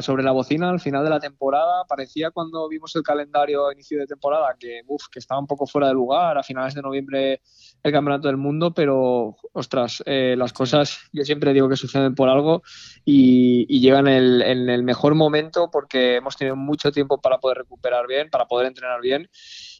sobre 0.02 0.24
la 0.24 0.32
bocina 0.32 0.70
al 0.70 0.80
final 0.80 1.04
de 1.04 1.10
la 1.10 1.20
temporada, 1.20 1.84
parecía 1.88 2.32
cuando 2.32 2.68
vimos 2.70 2.96
el 2.96 3.04
calendario 3.04 3.68
a 3.68 3.74
inicio 3.74 4.00
de 4.00 4.08
temporada 4.08 4.56
que, 4.60 4.82
que 5.12 5.20
estaba 5.20 5.40
un 5.40 5.48
poco 5.48 5.68
fuera 5.68 5.88
de 5.88 5.94
lugar, 5.94 6.38
a 6.38 6.44
finales 6.44 6.74
de 6.74 6.82
noviembre 6.82 7.42
el 7.84 7.92
Campeonato 7.92 8.28
del 8.28 8.38
Mundo, 8.38 8.74
pero 8.74 9.36
ostras, 9.54 10.02
eh, 10.06 10.36
las 10.38 10.54
cosas 10.54 11.00
yo 11.12 11.24
siempre 11.24 11.54
digo 11.54 11.70
que 11.70 11.75
suceden 11.75 12.16
por 12.16 12.30
algo 12.30 12.64
y, 13.04 13.80
llegan 13.80 14.08
en 14.08 14.70
el 14.70 14.84
mejor 14.84 15.15
momento 15.15 15.70
porque 15.72 16.15
hemos 16.15 16.36
tenido 16.38 16.56
mucho 16.56 16.92
tiempo 16.92 17.20
para 17.22 17.39
poder 17.39 17.60
recuperar 17.60 18.08
bien, 18.08 18.30
para 18.30 18.46
poder 18.46 18.68
entrenar 18.68 19.01
bien 19.01 19.30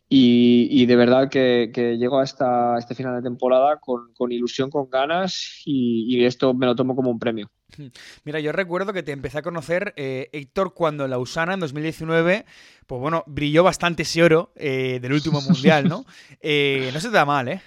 y, 0.08 0.86
de 0.86 0.96
verdad 0.96 1.30
que, 1.30 1.72
llego 1.98 2.20
a 2.20 2.24
esta, 2.24 2.78
este 2.78 2.96
final 2.96 3.16
de 3.16 3.28
temporada 3.28 3.80
con, 3.80 4.32
ilusión, 4.32 4.70
con 4.70 4.90
ganas 4.90 5.62
y, 5.66 6.24
esto 6.26 6.54
me 6.54 6.66
lo 6.66 6.76
tomo 6.76 6.96
como 6.96 7.10
un 7.10 7.20
premio. 7.20 7.50
Mira, 8.24 8.40
yo 8.40 8.52
recuerdo 8.52 8.94
que 8.94 9.04
te 9.04 9.12
empecé 9.12 9.40
a 9.40 9.42
conocer, 9.42 9.94
eh, 9.98 10.30
Héctor, 10.32 10.74
cuando 10.74 11.06
en 11.06 11.12
la 11.12 11.20
USANA 11.20 11.56
en 11.56 11.60
2019, 11.60 12.46
pues 12.88 13.02
bueno, 13.02 13.24
brilló 13.26 13.64
bastante 13.64 14.04
ese 14.04 14.24
oro 14.24 14.52
eh, 14.56 15.00
del 15.02 15.14
último 15.14 15.42
mundial, 15.50 15.88
¿no? 15.88 16.06
Eh, 16.42 16.90
no 16.94 17.00
se 17.00 17.10
te 17.10 17.16
da 17.16 17.26
mal, 17.26 17.48
¿eh? 17.48 17.62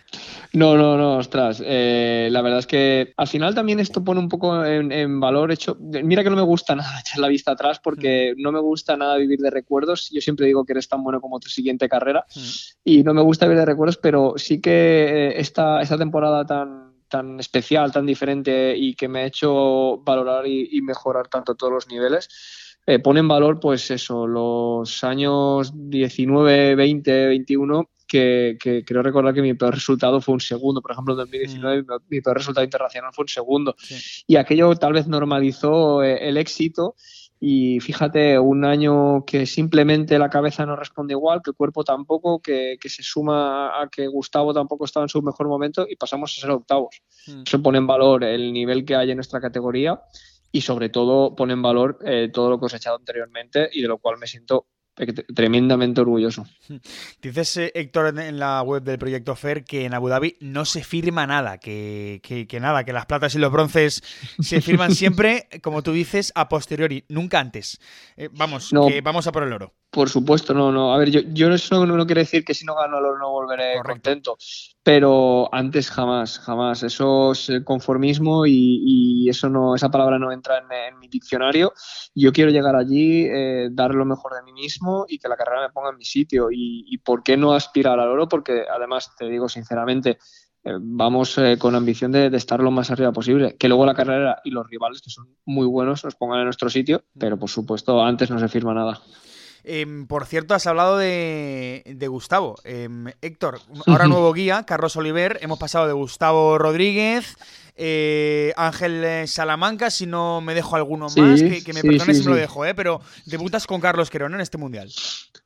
No, 0.52 0.76
no, 0.76 0.97
no, 0.97 1.19
ostras. 1.19 1.61
la 1.61 2.43
verdad 2.43 2.61
es 2.61 2.67
que 2.67 3.12
al 3.17 3.28
final 3.28 3.55
también 3.55 3.81
esto 3.81 4.02
pone 4.02 4.21
un 4.21 4.28
poco 4.28 4.64
en, 4.64 5.21
valor. 5.21 5.52
Hecho, 5.52 5.76
mira 5.78 6.23
que 6.23 6.31
no 6.31 6.37
me 6.37 6.43
gusta 6.43 6.75
nada 6.76 7.00
echar 7.00 7.19
la 7.19 7.28
vista 7.28 7.52
atrás 7.52 7.81
porque 7.81 8.35
mm. 8.37 8.43
no 8.43 8.52
me 8.52 8.61
gusta 8.61 8.97
nada 8.97 9.17
vivir 9.17 9.40
de 9.40 9.50
recuerdos. 9.50 10.11
Yo 10.11 10.21
siempre 10.21 10.47
digo 10.47 10.64
que 10.64 10.73
eres 10.73 10.88
tan 10.88 11.02
bueno 11.02 11.21
como 11.21 11.38
tu 11.40 11.49
siguiente 11.49 11.88
carrera 11.88 12.25
mm. 12.35 12.40
y 12.85 13.02
no 13.02 13.12
me 13.12 13.23
gusta 13.23 13.47
vivir 13.47 13.59
de 13.59 13.67
recuerdos, 13.67 13.99
pero 13.99 14.35
sí 14.37 14.61
que 14.61 15.35
esta, 15.37 15.83
esta 15.83 15.99
temporada 15.99 16.47
tan 16.47 16.88
tan 17.09 17.41
especial, 17.41 17.93
tan 17.93 18.07
diferente 18.07 18.77
y 18.77 18.95
que 18.95 19.09
me 19.09 19.21
ha 19.21 19.27
hecho 19.27 19.99
valorar 19.99 20.47
y, 20.47 20.81
mejorar 20.83 21.29
tanto 21.29 21.55
todos 21.55 21.73
los 21.73 21.88
niveles. 21.88 22.29
Eh, 22.87 22.99
pone 22.99 23.21
en 23.21 23.29
valor, 23.29 23.61
pues 23.61 23.91
eso, 23.91 24.27
los 24.27 25.05
años 25.05 25.73
19, 25.75 26.75
20, 26.75 27.27
21, 27.27 27.91
que, 28.07 28.57
que, 28.59 28.85
creo 28.85 29.03
recordar 29.03 29.35
que 29.35 29.43
mi 29.43 29.53
peor 29.55 29.75
resultado 29.75 30.21
fue 30.21 30.35
un 30.35 30.41
segundo. 30.41 30.81
Por 30.81 30.93
ejemplo, 30.93 31.12
en 31.12 31.19
2019 31.19 31.83
mm. 31.83 31.87
mi 32.09 32.21
peor 32.21 32.38
resultado 32.38 32.65
internacional 32.65 33.12
fue 33.12 33.25
un 33.25 33.29
segundo. 33.29 33.77
Y 34.27 34.37
aquello 34.37 34.75
tal 34.77 34.95
vez 34.95 35.07
normalizó 35.07 36.03
eh, 36.03 36.29
el 36.29 36.38
éxito 36.38 36.97
y 37.40 37.78
fíjate, 37.80 38.38
un 38.38 38.64
año 38.64 39.25
que 39.25 39.47
simplemente 39.47 40.18
la 40.18 40.28
cabeza 40.28 40.66
no 40.66 40.75
responde 40.75 41.14
igual, 41.14 41.40
que 41.42 41.50
el 41.50 41.57
cuerpo 41.57 41.85
tampoco, 41.85 42.40
que, 42.40 42.78
se 42.85 43.02
suma 43.02 43.80
a 43.80 43.89
que 43.89 44.08
Gustavo 44.08 44.52
tampoco 44.52 44.84
estaba 44.84 45.04
en 45.04 45.08
su 45.08 45.23
mejor 45.23 45.47
momento 45.47 45.86
y 45.89 45.95
pasamos 45.95 46.36
a 46.36 46.41
ser 46.41 46.50
octavos. 46.50 47.00
Hmm. 47.26 47.43
Eso 47.47 47.63
pone 47.63 47.78
en 47.78 47.86
valor 47.86 48.25
el 48.25 48.52
nivel 48.52 48.84
que 48.84 48.97
hay 48.97 49.10
en 49.10 49.17
nuestra 49.19 49.41
categoría 49.41 50.00
y 50.50 50.63
sobre 50.63 50.89
todo 50.89 51.36
pone 51.36 51.52
en 51.52 51.63
valor 51.63 51.99
eh, 52.04 52.30
todo 52.32 52.50
lo 52.50 52.58
que 52.58 52.67
os 52.67 52.75
he 52.75 52.78
echado 52.78 52.97
anteriormente 52.97 53.69
y 53.73 53.82
de 53.82 53.89
lo 53.89 53.99
cual 53.99 54.19
me 54.19 54.26
siento 54.26 54.67
tremendamente 55.34 56.00
orgulloso. 56.00 56.47
Dices, 57.23 57.56
eh, 57.56 57.73
Héctor, 57.75 58.19
en 58.19 58.39
la 58.39 58.63
web 58.63 58.82
del 58.82 58.99
proyecto 58.99 59.37
FER 59.37 59.65
que 59.65 59.84
en 59.84 59.95
Abu 59.95 60.08
Dhabi 60.08 60.37
no 60.41 60.65
se 60.65 60.84
firma 60.84 61.26
nada, 61.26 61.58
que, 61.58 62.21
que, 62.23 62.61
nada, 62.61 62.84
que 62.84 62.93
las 62.93 63.06
platas 63.06 63.34
y 63.34 63.39
los 63.39 63.52
bronces 63.52 64.02
se 64.41 64.61
firman 64.63 64.95
siempre, 64.95 65.49
como 65.63 65.82
tú 65.82 65.93
dices, 65.93 66.32
a 66.34 66.49
posteriori, 66.49 67.04
nunca 67.08 67.41
antes. 67.41 67.80
Eh, 68.17 68.28
vamos, 68.32 68.71
que 68.89 69.00
vamos 69.00 69.26
a 69.26 69.32
por 69.32 69.43
el 69.43 69.52
oro. 69.52 69.75
Por 69.91 70.11
supuesto, 70.11 70.52
no, 70.52 70.71
no. 70.71 70.93
A 70.93 70.99
ver, 70.99 71.11
yo, 71.11 71.21
yo 71.32 71.50
eso 71.50 71.87
no, 71.87 71.97
no 71.97 72.06
quiere 72.06 72.21
decir 72.21 72.45
que 72.45 72.52
si 72.52 72.67
no 72.67 72.75
gano 72.75 72.99
el 72.99 73.06
oro 73.06 73.19
no 73.19 73.30
volveré 73.30 73.80
contento, 73.82 74.37
pero 74.82 75.49
antes 75.52 75.91
jamás, 75.91 76.39
jamás. 76.39 76.82
Eso 76.82 77.32
es 77.32 77.50
conformismo 77.65 78.45
y, 78.47 79.26
eso 79.30 79.49
no, 79.49 79.75
esa 79.75 79.91
palabra 79.91 80.19
no 80.19 80.30
entra 80.30 80.58
en, 80.58 80.99
mi 80.99 81.08
diccionario. 81.08 81.73
Yo 82.15 82.32
quiero 82.32 82.50
llegar 82.50 82.76
allí, 82.76 83.26
eh, 83.30 83.69
dar 83.71 83.95
lo 83.95 84.04
mejor 84.04 84.34
de 84.34 84.43
mí 84.43 84.52
mismo 84.52 84.88
y 85.09 85.19
que 85.19 85.29
la 85.29 85.37
carrera 85.37 85.63
me 85.63 85.73
ponga 85.73 85.91
en 85.91 85.97
mi 85.97 86.05
sitio. 86.05 86.49
Y, 86.51 86.99
por 86.99 87.23
qué 87.23 87.37
no 87.37 87.53
aspirar 87.53 87.99
al 87.99 88.09
oro? 88.09 88.29
Porque 88.29 88.65
además, 88.71 89.15
te 89.17 89.27
digo 89.29 89.49
sinceramente, 89.49 90.19
eh, 90.65 90.73
vamos 90.81 91.39
eh, 91.39 91.57
con 91.59 91.75
ambición 91.75 92.13
de, 92.13 92.31
de, 92.31 92.37
estar 92.37 92.61
lo 92.61 92.71
más 92.71 92.91
arriba 92.91 93.13
posible. 93.13 93.57
Que 93.57 93.69
luego 93.69 93.87
la 93.87 93.95
carrera 93.95 94.41
y 94.45 94.51
los 94.51 94.69
rivales, 94.69 95.01
que 95.03 95.11
son 95.11 95.37
muy 95.45 95.67
buenos, 95.67 96.05
nos 96.05 96.15
pongan 96.15 96.41
en 96.41 96.45
nuestro 96.45 96.71
sitio, 96.71 97.05
pero 97.19 97.39
por 97.39 97.49
supuesto 97.49 98.03
antes 98.03 98.31
no 98.31 98.39
se 98.39 98.49
firma 98.49 98.75
nada. 98.75 99.01
Em, 99.65 100.07
por 100.07 100.25
cierto, 100.25 100.55
has 100.55 100.67
hablado 100.67 100.97
de, 100.97 102.07
Gustavo. 102.09 102.57
Em, 102.65 103.07
Héctor, 103.21 103.61
ahora 103.87 104.07
nuevo 104.07 104.33
guía, 104.33 104.65
Carlos 104.65 104.97
Oliver. 104.97 105.39
Hemos 105.43 105.59
pasado 105.59 105.87
de 105.87 105.93
Gustavo 105.93 106.57
Rodríguez, 106.59 107.37
eh, 107.80 108.52
Ángel 108.56 109.04
eh, 109.04 109.26
Salamanca, 109.28 109.88
si 109.88 110.04
no 110.04 110.41
me 110.41 110.52
dejo 110.52 110.75
alguno 110.75 111.06
más, 111.17 111.41
que, 111.41 111.73
me 111.73 111.80
perdone 111.80 112.12
si 112.12 112.25
me 112.25 112.30
lo 112.30 112.36
dejo, 112.36 112.64
¿eh? 112.64 112.75
pero 112.75 113.00
debutas 113.25 113.69
con 113.69 113.80
Carlos 113.80 114.10
Querón 114.10 114.34
en 114.34 114.41
este 114.41 114.58
mundial. 114.58 114.91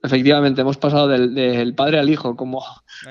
Efectivamente, 0.03 0.63
hemos 0.63 0.79
pasado 0.79 1.09
del, 1.09 1.75
padre 1.75 1.99
al 1.99 2.09
hijo, 2.09 2.35
como, 2.35 2.65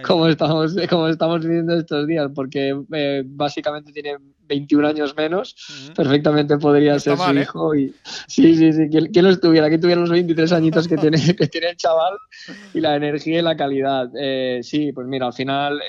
como, 0.04 0.28
estamos, 0.28 0.76
como 0.90 1.08
estamos 1.08 1.42
viviendo 1.42 1.78
estos 1.78 2.08
días, 2.08 2.32
porque 2.34 2.76
eh, 2.94 3.22
básicamente 3.24 3.92
tiene 3.92 4.18
21 4.48 4.88
años 4.88 5.16
menos, 5.16 5.56
perfectamente 5.96 6.58
podría 6.58 7.00
ser 7.00 7.16
su 7.16 7.34
hijo. 7.34 7.76
Y, 7.76 7.94
sí, 8.28 8.56
sí, 8.56 8.74
sí, 8.74 8.90
¿quién, 8.90 9.24
lo 9.24 9.30
estuviera? 9.30 9.70
Que 9.70 9.78
tuviera 9.78 10.02
los 10.02 10.10
23 10.10 10.52
añitos 10.52 10.88
que 10.88 10.98
tiene, 10.98 11.20
que 11.36 11.48
tiene 11.48 11.70
el 11.70 11.78
chaval 11.78 12.18
y 12.74 12.80
la 12.80 12.96
energía 12.96 13.38
y 13.38 13.44
la 13.44 13.56
calidad. 13.56 14.10
sí, 14.64 14.92
pues 14.94 15.06
mira, 15.06 15.28
al 15.28 15.34
final 15.34 15.80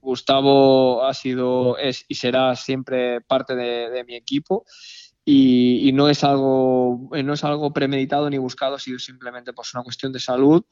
Gustavo 0.00 1.04
ha 1.04 1.14
sido, 1.14 1.76
es 1.78 2.04
y 2.08 2.14
será 2.14 2.54
siempre 2.56 3.20
parte 3.20 3.54
de, 3.54 4.04
mi 4.04 4.14
equipo. 4.14 4.64
Y, 5.24 5.90
no 5.92 6.08
es 6.08 6.24
algo 6.24 7.10
no 7.22 7.34
es 7.34 7.44
algo 7.44 7.72
premeditado 7.72 8.30
ni 8.30 8.38
buscado, 8.38 8.76
ha 8.76 8.78
sido 8.78 8.98
simplemente 8.98 9.52
pues 9.52 9.74
una 9.74 9.82
cuestión 9.82 10.10
de 10.12 10.20
salud 10.20 10.64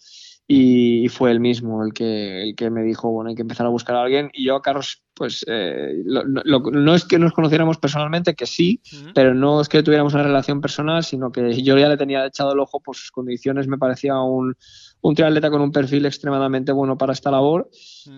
y, 0.48 1.08
fue 1.08 1.32
él 1.32 1.40
mismo 1.40 1.84
el 1.84 1.92
que, 1.92 2.42
el 2.42 2.54
que 2.54 2.70
me 2.70 2.82
dijo, 2.82 3.10
bueno, 3.10 3.30
hay 3.30 3.36
que 3.36 3.42
empezar 3.42 3.66
a 3.66 3.70
buscar 3.70 3.96
a 3.96 4.02
alguien. 4.02 4.30
Y 4.32 4.46
yo 4.46 4.54
a 4.54 4.62
Carlos, 4.62 5.02
pues 5.12 5.44
eh, 5.48 6.04
no 6.04 6.94
es 6.94 7.04
que 7.04 7.18
nos 7.18 7.32
conociéramos 7.32 7.78
personalmente, 7.78 8.34
que 8.34 8.46
sí, 8.46 8.80
pero 9.14 9.34
no 9.34 9.60
es 9.60 9.68
que 9.68 9.82
tuviéramos 9.82 10.14
una 10.14 10.22
relación 10.22 10.60
personal, 10.60 11.02
sino 11.02 11.32
que 11.32 11.62
yo 11.62 11.76
ya 11.76 11.88
le 11.88 11.96
tenía 11.96 12.24
echado 12.24 12.52
el 12.52 12.60
ojo 12.60 12.80
por 12.80 12.94
sus 12.94 13.10
condiciones, 13.10 13.66
me 13.66 13.78
parecía 13.78 14.20
un, 14.20 14.56
un 15.00 15.14
triatleta 15.14 15.50
con 15.50 15.62
un 15.62 15.72
perfil 15.72 16.06
extremadamente 16.06 16.70
bueno 16.70 16.96
para 16.96 17.12
esta 17.12 17.30
labor. 17.30 17.68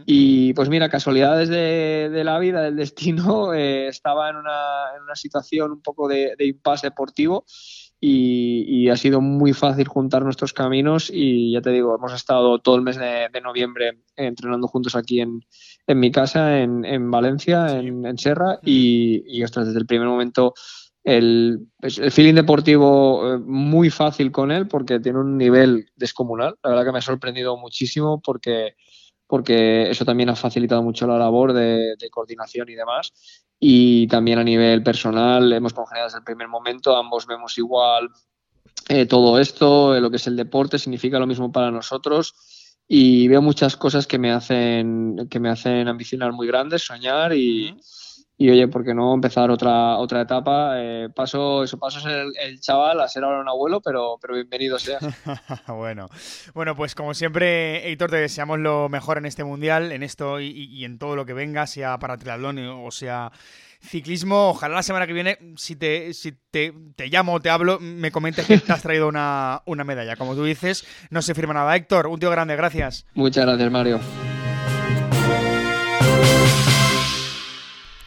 Y 0.05 0.53
pues 0.53 0.69
mira, 0.69 0.91
casualidades 0.91 1.49
de, 1.49 2.11
de 2.11 2.25
la 2.25 2.38
vida, 2.38 2.61
del 2.61 2.77
destino, 2.77 3.55
eh, 3.55 3.88
estaba 3.88 4.29
en 4.29 4.37
una, 4.37 4.97
en 4.97 5.03
una, 5.03 5.14
situación 5.14 5.73
un 5.73 5.81
poco 5.81 6.09
de, 6.09 6.35
de 6.37 6.47
impasse 6.47 6.88
deportivo 6.88 7.47
y, 8.01 8.89
ha 8.89 8.97
sido 8.97 9.21
muy 9.21 9.53
fácil 9.53 9.87
juntar 9.87 10.23
nuestros 10.23 10.53
caminos 10.53 11.11
y 11.13 11.53
ya 11.53 11.61
te 11.61 11.71
digo, 11.71 11.95
hemos 11.95 12.15
estado 12.15 12.59
todo 12.59 12.77
el 12.77 12.83
mes 12.83 12.97
de, 12.97 13.29
noviembre 13.43 13.99
entrenando 14.17 14.67
juntos 14.67 14.97
aquí 14.97 15.21
en, 15.21 15.41
en 15.87 16.01
mi 16.01 16.11
casa, 16.11 16.61
en, 16.61 16.85
en 16.85 17.11
Valencia, 17.11 17.79
en, 17.79 18.07
en, 18.07 18.17
Serra 18.19 18.61
y, 18.65 19.23
y 19.27 19.41
desde 19.41 19.79
el 19.79 19.87
primer 19.87 20.09
momento 20.09 20.55
el, 21.09 21.69
el 21.81 22.13
feeling 22.13 22.35
deportivo 22.35 23.35
eh, 23.35 23.39
muy 23.39 23.89
fácil 23.89 24.31
con 24.31 24.51
él 24.51 24.69
porque 24.69 25.01
tiene 25.01 25.19
un 25.19 25.39
nivel 25.39 25.91
descomunal. 25.97 26.57
La 26.63 26.71
verdad 26.71 26.85
que 26.85 26.93
me 26.93 26.99
ha 26.99 27.03
sorprendido 27.03 27.57
muchísimo 27.57 28.21
porque, 28.21 28.75
porque 29.27 29.91
eso 29.91 30.05
también 30.05 30.29
ha 30.29 30.37
facilitado 30.37 30.83
mucho 30.83 31.07
la 31.07 31.17
labor 31.17 31.55
de, 31.55 31.97
coordinación 32.11 32.69
y 32.69 32.75
demás. 32.75 33.13
Y 33.61 34.07
también 34.07 34.38
a 34.38 34.44
nivel 34.44 34.83
personal 34.83 35.53
hemos 35.53 35.73
congeniado 35.73 36.07
desde 36.07 36.18
el 36.18 36.25
primer 36.25 36.49
momento, 36.49 36.97
ambos 36.97 37.27
vemos 37.27 37.59
igual 37.59 38.11
eh, 38.88 39.05
todo 39.05 39.38
esto, 39.38 39.94
eh, 39.94 40.01
lo 40.01 40.11
que 40.11 40.16
es 40.16 40.27
el 40.27 40.37
deporte, 40.37 40.79
significa 40.79 41.18
lo 41.18 41.27
mismo 41.27 41.53
para 41.53 41.71
nosotros. 41.71 42.35
Y 42.87 43.29
veo 43.29 43.42
muchas 43.42 43.77
cosas 43.77 44.07
que 44.07 44.18
me 44.18 44.33
hacen, 44.33 45.29
que 45.31 45.40
me 45.40 45.51
hacen 45.51 45.88
ambicionar 45.88 46.33
muy 46.33 46.47
grandes, 46.47 46.87
soñar 46.87 47.35
y 47.35 47.77
y 48.40 48.51
oye, 48.51 48.68
¿por 48.68 48.85
qué 48.85 48.94
no 48.94 49.12
empezar 49.12 49.51
otra, 49.51 49.96
otra 49.96 50.22
etapa? 50.22 50.74
Eh, 50.77 51.09
paso, 51.12 51.64
eso 51.64 51.77
paso 51.77 51.98
ser 51.98 52.24
el, 52.40 52.61
chaval, 52.61 53.01
a 53.01 53.09
ser 53.09 53.24
ahora 53.24 53.40
un 53.40 53.48
abuelo, 53.48 53.81
pero, 53.81 54.16
pero 54.20 54.35
bienvenido 54.35 54.79
sea. 54.79 55.01
bueno. 55.66 56.09
bueno, 56.55 56.77
pues 56.77 56.94
como 56.94 57.14
siempre, 57.14 57.90
Héctor, 57.90 58.11
te 58.11 58.16
deseamos 58.16 58.61
lo 58.61 58.88
mejor 58.88 59.18
en 59.18 59.27
este 59.27 59.42
mundial, 59.42 59.90
en 59.90 60.05
esto 60.05 60.40
y, 60.40 60.85
en 60.85 60.98
todo 60.98 61.16
lo 61.16 61.27
que 61.27 61.33
venga, 61.33 61.66
sea 61.66 61.98
para 61.98 62.16
triatlón 62.16 62.59
o 62.61 62.90
sea 62.92 63.33
ciclismo. 63.81 64.51
Ojalá 64.51 64.77
la 64.77 64.83
semana 64.85 65.09
que 65.09 65.12
viene, 65.14 65.38
si 65.57 65.74
te, 65.74 66.14
si 66.14 66.31
te, 66.33 66.72
te 66.94 67.09
llamo 67.09 67.35
o 67.35 67.40
te 67.40 67.51
hablo, 67.51 67.81
me 67.81 68.12
comentes 68.12 68.46
que 68.46 68.59
te 68.59 68.72
has 68.72 68.83
traído 68.83 69.09
una, 69.09 69.62
una 69.66 69.83
medalla. 69.83 70.14
Como 70.14 70.37
tú 70.37 70.44
dices, 70.44 70.87
no 71.11 71.22
se 71.22 71.35
firma 71.35 71.55
nada. 71.55 71.74
Héctor, 71.74 72.07
un 72.07 72.20
tío 72.20 72.31
grande, 72.31 72.55
gracias. 72.55 73.05
Muchas 73.14 73.46
gracias, 73.46 73.70
Mario. 73.70 73.98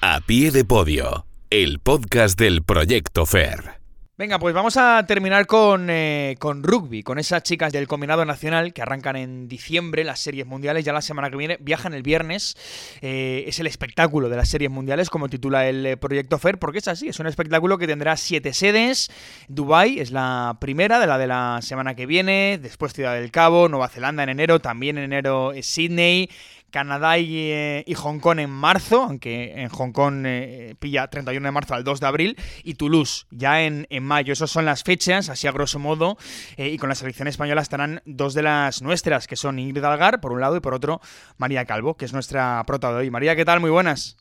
A 0.04 0.20
pie 0.20 0.50
de 0.50 0.66
podio, 0.66 1.28
el 1.52 1.78
podcast 1.78 2.36
del 2.36 2.64
Proyecto 2.64 3.28
FER. 3.28 3.82
Venga, 4.18 4.40
pues 4.40 4.54
vamos 4.54 4.76
a 4.78 5.06
terminar 5.08 5.46
con, 5.46 5.90
eh, 5.92 6.36
con, 6.40 6.64
rugby, 6.64 7.04
con 7.04 7.20
esas 7.20 7.44
chicas 7.44 7.72
del 7.72 7.88
combinado 7.88 8.26
nacional 8.26 8.74
que 8.74 8.82
arrancan 8.82 9.16
en 9.16 9.48
diciembre 9.48 10.04
las 10.04 10.20
series 10.20 10.48
mundiales, 10.48 10.86
ya 10.86 10.94
la 10.94 11.04
semana 11.04 11.30
que 11.30 11.38
viene 11.38 11.58
viajan 11.60 11.94
el 11.94 12.02
viernes, 12.02 12.56
eh, 13.02 13.44
es 13.46 13.60
el 13.60 13.68
espectáculo 13.68 14.28
de 14.30 14.38
las 14.38 14.50
series 14.50 14.72
mundiales 14.72 15.12
como 15.12 15.30
titula 15.30 15.68
el 15.68 15.86
eh, 15.86 15.98
proyecto 15.98 16.40
FER, 16.40 16.58
porque 16.58 16.80
es 16.80 16.88
así, 16.88 17.08
es 17.08 17.20
un 17.20 17.28
espectáculo 17.28 17.78
que 17.78 17.88
tendrá 17.88 18.18
siete 18.18 18.54
sedes, 18.54 19.12
Dubai 19.50 20.00
es 20.00 20.12
la 20.12 20.58
primera 20.60 21.00
de 21.00 21.08
la 21.08 21.20
de 21.20 21.28
la 21.28 21.60
semana 21.62 21.96
que 21.96 22.08
viene, 22.08 22.60
después 22.62 22.94
Ciudad 22.94 23.14
del 23.14 23.30
Cabo, 23.30 23.70
Nueva 23.70 23.88
Zelanda 23.88 24.24
en 24.24 24.30
enero, 24.30 24.60
también 24.60 24.98
en 24.98 25.06
enero 25.06 25.52
Sydney, 25.62 26.30
Canadá 26.72 27.18
eh, 27.18 27.84
y, 27.86 27.94
Hong 27.94 28.20
Kong 28.20 28.40
en 28.40 28.50
marzo, 28.50 29.04
aunque 29.04 29.62
en 29.62 29.70
Hong 29.70 29.92
Kong 29.92 30.24
eh, 30.26 30.76
pilla 30.80 31.08
31 31.08 31.48
de 31.48 31.52
marzo 31.52 31.76
al 31.76 31.84
2 31.84 32.00
de 32.00 32.08
abril, 32.08 32.38
y 32.64 32.76
Toulouse 32.76 33.28
ya 33.30 33.62
en, 33.62 33.86
mayo. 34.02 34.34
Esas 34.34 34.50
son 34.50 34.66
las 34.66 34.84
fechas, 34.84 35.30
así 35.30 35.48
a 35.48 35.52
grosso 35.52 35.78
modo, 35.78 36.18
eh, 36.58 36.70
y 36.70 36.78
con 36.78 36.90
la 36.90 36.96
selección 36.96 37.28
española 37.28 37.62
estarán 37.62 38.02
dos 38.06 38.34
de 38.34 38.42
las 38.42 38.82
nuestras, 38.82 39.28
que 39.28 39.36
son 39.36 39.60
Ingrid 39.60 39.84
Algar, 39.84 40.22
por 40.22 40.32
un 40.32 40.42
lado, 40.42 40.56
y 40.56 40.62
por 40.62 40.74
otro, 40.74 41.02
María 41.38 41.66
Calvo, 41.66 41.96
que 41.96 42.06
es 42.06 42.14
nuestra 42.14 42.64
prota 42.66 42.92
de 42.92 42.96
hoy. 42.96 43.12
María, 43.12 43.36
¿qué 43.36 43.46
tal? 43.46 43.60
Muy 43.60 43.70
buenas. 43.70 44.18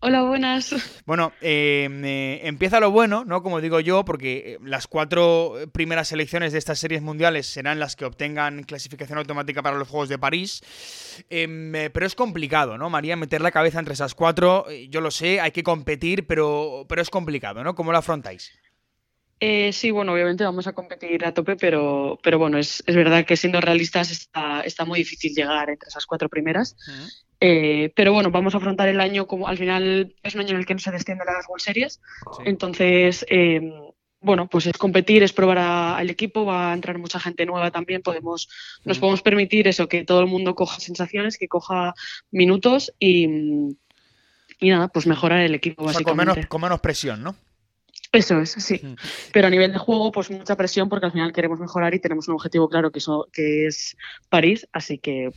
Hola, 0.00 0.22
buenas. 0.22 1.02
Bueno, 1.06 1.32
em, 1.40 2.04
eh, 2.04 2.46
empieza 2.46 2.78
lo 2.78 2.92
bueno, 2.92 3.24
¿no? 3.24 3.42
Como 3.42 3.60
digo 3.60 3.80
yo, 3.80 4.04
porque 4.04 4.54
eh, 4.54 4.58
las 4.62 4.86
cuatro 4.86 5.54
primeras 5.72 6.06
selecciones 6.06 6.52
de 6.52 6.58
estas 6.58 6.78
series 6.78 7.02
mundiales 7.02 7.46
serán 7.48 7.80
las 7.80 7.96
que 7.96 8.04
obtengan 8.04 8.62
clasificación 8.62 9.18
automática 9.18 9.60
para 9.60 9.76
los 9.76 9.88
Juegos 9.88 10.08
de 10.08 10.16
París. 10.16 10.62
Em, 11.30 11.74
eh, 11.74 11.90
pero 11.90 12.06
es 12.06 12.14
complicado, 12.14 12.78
¿no, 12.78 12.88
María? 12.90 13.16
Meter 13.16 13.40
la 13.40 13.50
cabeza 13.50 13.80
entre 13.80 13.94
esas 13.94 14.14
cuatro, 14.14 14.66
yo 14.88 15.00
lo 15.00 15.10
sé, 15.10 15.40
hay 15.40 15.50
que 15.50 15.64
competir, 15.64 16.28
pero, 16.28 16.86
pero 16.88 17.02
es 17.02 17.10
complicado, 17.10 17.64
¿no? 17.64 17.74
¿Cómo 17.74 17.90
lo 17.90 17.98
afrontáis? 17.98 18.52
sí, 19.70 19.92
bueno, 19.92 20.14
obviamente 20.14 20.42
vamos 20.42 20.66
a 20.66 20.72
competir 20.72 21.24
a 21.24 21.32
tope, 21.32 21.54
pero, 21.54 22.18
pero 22.24 22.40
bueno, 22.40 22.58
es, 22.58 22.82
es 22.86 22.96
verdad 22.96 23.24
que 23.24 23.36
siendo 23.36 23.60
realistas 23.60 24.10
está, 24.10 24.62
está, 24.62 24.84
muy 24.84 24.98
difícil 24.98 25.32
llegar 25.32 25.70
entre 25.70 25.88
esas 25.88 26.06
cuatro 26.06 26.28
primeras. 26.28 26.76
Eh, 27.40 27.92
pero 27.94 28.12
bueno, 28.12 28.30
vamos 28.30 28.54
a 28.54 28.58
afrontar 28.58 28.88
el 28.88 29.00
año 29.00 29.26
como 29.26 29.46
al 29.46 29.58
final 29.58 30.14
es 30.22 30.34
un 30.34 30.40
año 30.40 30.50
en 30.50 30.56
el 30.56 30.66
que 30.66 30.74
no 30.74 30.80
se 30.80 30.90
descienden 30.90 31.26
las 31.26 31.48
World 31.48 31.62
Series. 31.62 32.00
Entonces, 32.44 33.24
em, 33.28 33.72
bueno, 34.20 34.48
pues 34.48 34.66
es 34.66 34.76
competir, 34.76 35.22
es 35.22 35.32
probar 35.32 35.58
al 35.58 36.10
equipo, 36.10 36.44
va 36.44 36.72
a 36.72 36.74
entrar 36.74 36.98
mucha 36.98 37.20
gente 37.20 37.46
nueva 37.46 37.70
también, 37.70 38.02
podemos, 38.02 38.48
nos 38.84 38.98
podemos 38.98 39.22
permitir 39.22 39.68
eso, 39.68 39.88
que 39.88 40.04
todo 40.04 40.20
el 40.20 40.26
mundo 40.26 40.54
coja 40.54 40.80
sensaciones, 40.80 41.38
que 41.38 41.46
coja 41.46 41.94
minutos 42.32 42.92
y, 42.98 43.28
y 44.58 44.70
nada, 44.70 44.88
pues 44.88 45.06
mejorar 45.06 45.40
el 45.40 45.54
equipo 45.54 45.84
básicamente. 45.84 46.48
con, 46.48 46.60
menos, 46.60 46.80
presión, 46.80 47.22
¿no? 47.22 47.36
Eso 48.10 48.40
es, 48.40 48.50
sí. 48.50 48.80
Pero 49.32 49.48
a 49.48 49.50
nivel 49.50 49.70
de 49.70 49.78
juego, 49.78 50.10
pues 50.10 50.30
mucha 50.30 50.56
presión 50.56 50.88
porque 50.88 51.06
al 51.06 51.12
final 51.12 51.32
queremos 51.32 51.60
mejorar 51.60 51.94
y 51.94 52.00
tenemos 52.00 52.26
un 52.26 52.34
objetivo 52.34 52.68
claro 52.68 52.90
que, 52.90 53.00
que 53.32 53.66
es 53.66 53.96
París, 54.30 54.66
así 54.72 54.98
que 54.98 55.30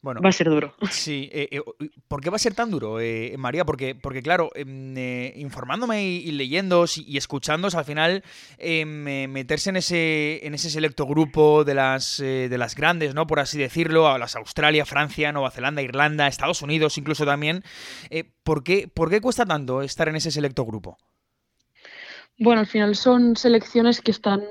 bueno, 0.00 0.20
va 0.22 0.28
a 0.28 0.32
ser 0.32 0.48
duro. 0.48 0.74
Sí, 0.90 1.28
eh, 1.32 1.48
eh, 1.50 1.60
¿por 2.08 2.20
qué 2.20 2.30
va 2.30 2.36
a 2.36 2.38
ser 2.38 2.54
tan 2.54 2.70
duro, 2.70 3.00
eh, 3.00 3.34
María? 3.38 3.64
Porque, 3.64 3.94
porque 3.94 4.22
claro, 4.22 4.50
em, 4.54 4.96
informándome 5.36 6.04
y, 6.04 6.30
leyendo 6.32 6.84
y, 6.96 7.16
escuchando, 7.16 7.68
al 7.72 7.84
final 7.84 8.22
em, 8.58 9.30
meterse 9.30 9.70
en 9.70 9.76
ese, 9.76 10.46
en 10.46 10.54
ese 10.54 10.70
selecto 10.70 11.06
grupo 11.06 11.64
de 11.64 11.74
las, 11.74 12.18
de 12.18 12.58
las 12.58 12.74
grandes, 12.74 13.14
¿no? 13.14 13.26
Por 13.26 13.40
así 13.40 13.58
decirlo, 13.58 14.08
a 14.08 14.18
las 14.18 14.36
Australia, 14.36 14.84
Francia, 14.86 15.32
Nueva 15.32 15.50
Zelanda, 15.50 15.82
Irlanda, 15.82 16.26
Estados 16.28 16.62
Unidos 16.62 16.98
incluso 16.98 17.24
también. 17.24 17.64
¿por, 18.42 18.62
qué, 18.62 18.88
¿Por 18.88 19.10
qué 19.10 19.20
cuesta 19.20 19.44
tanto 19.44 19.82
estar 19.82 20.08
en 20.08 20.16
ese 20.16 20.30
selecto 20.30 20.64
grupo? 20.64 20.98
Bueno, 22.38 22.60
al 22.60 22.66
final 22.66 22.94
son 22.94 23.36
selecciones 23.36 24.00
que 24.00 24.10
están 24.10 24.42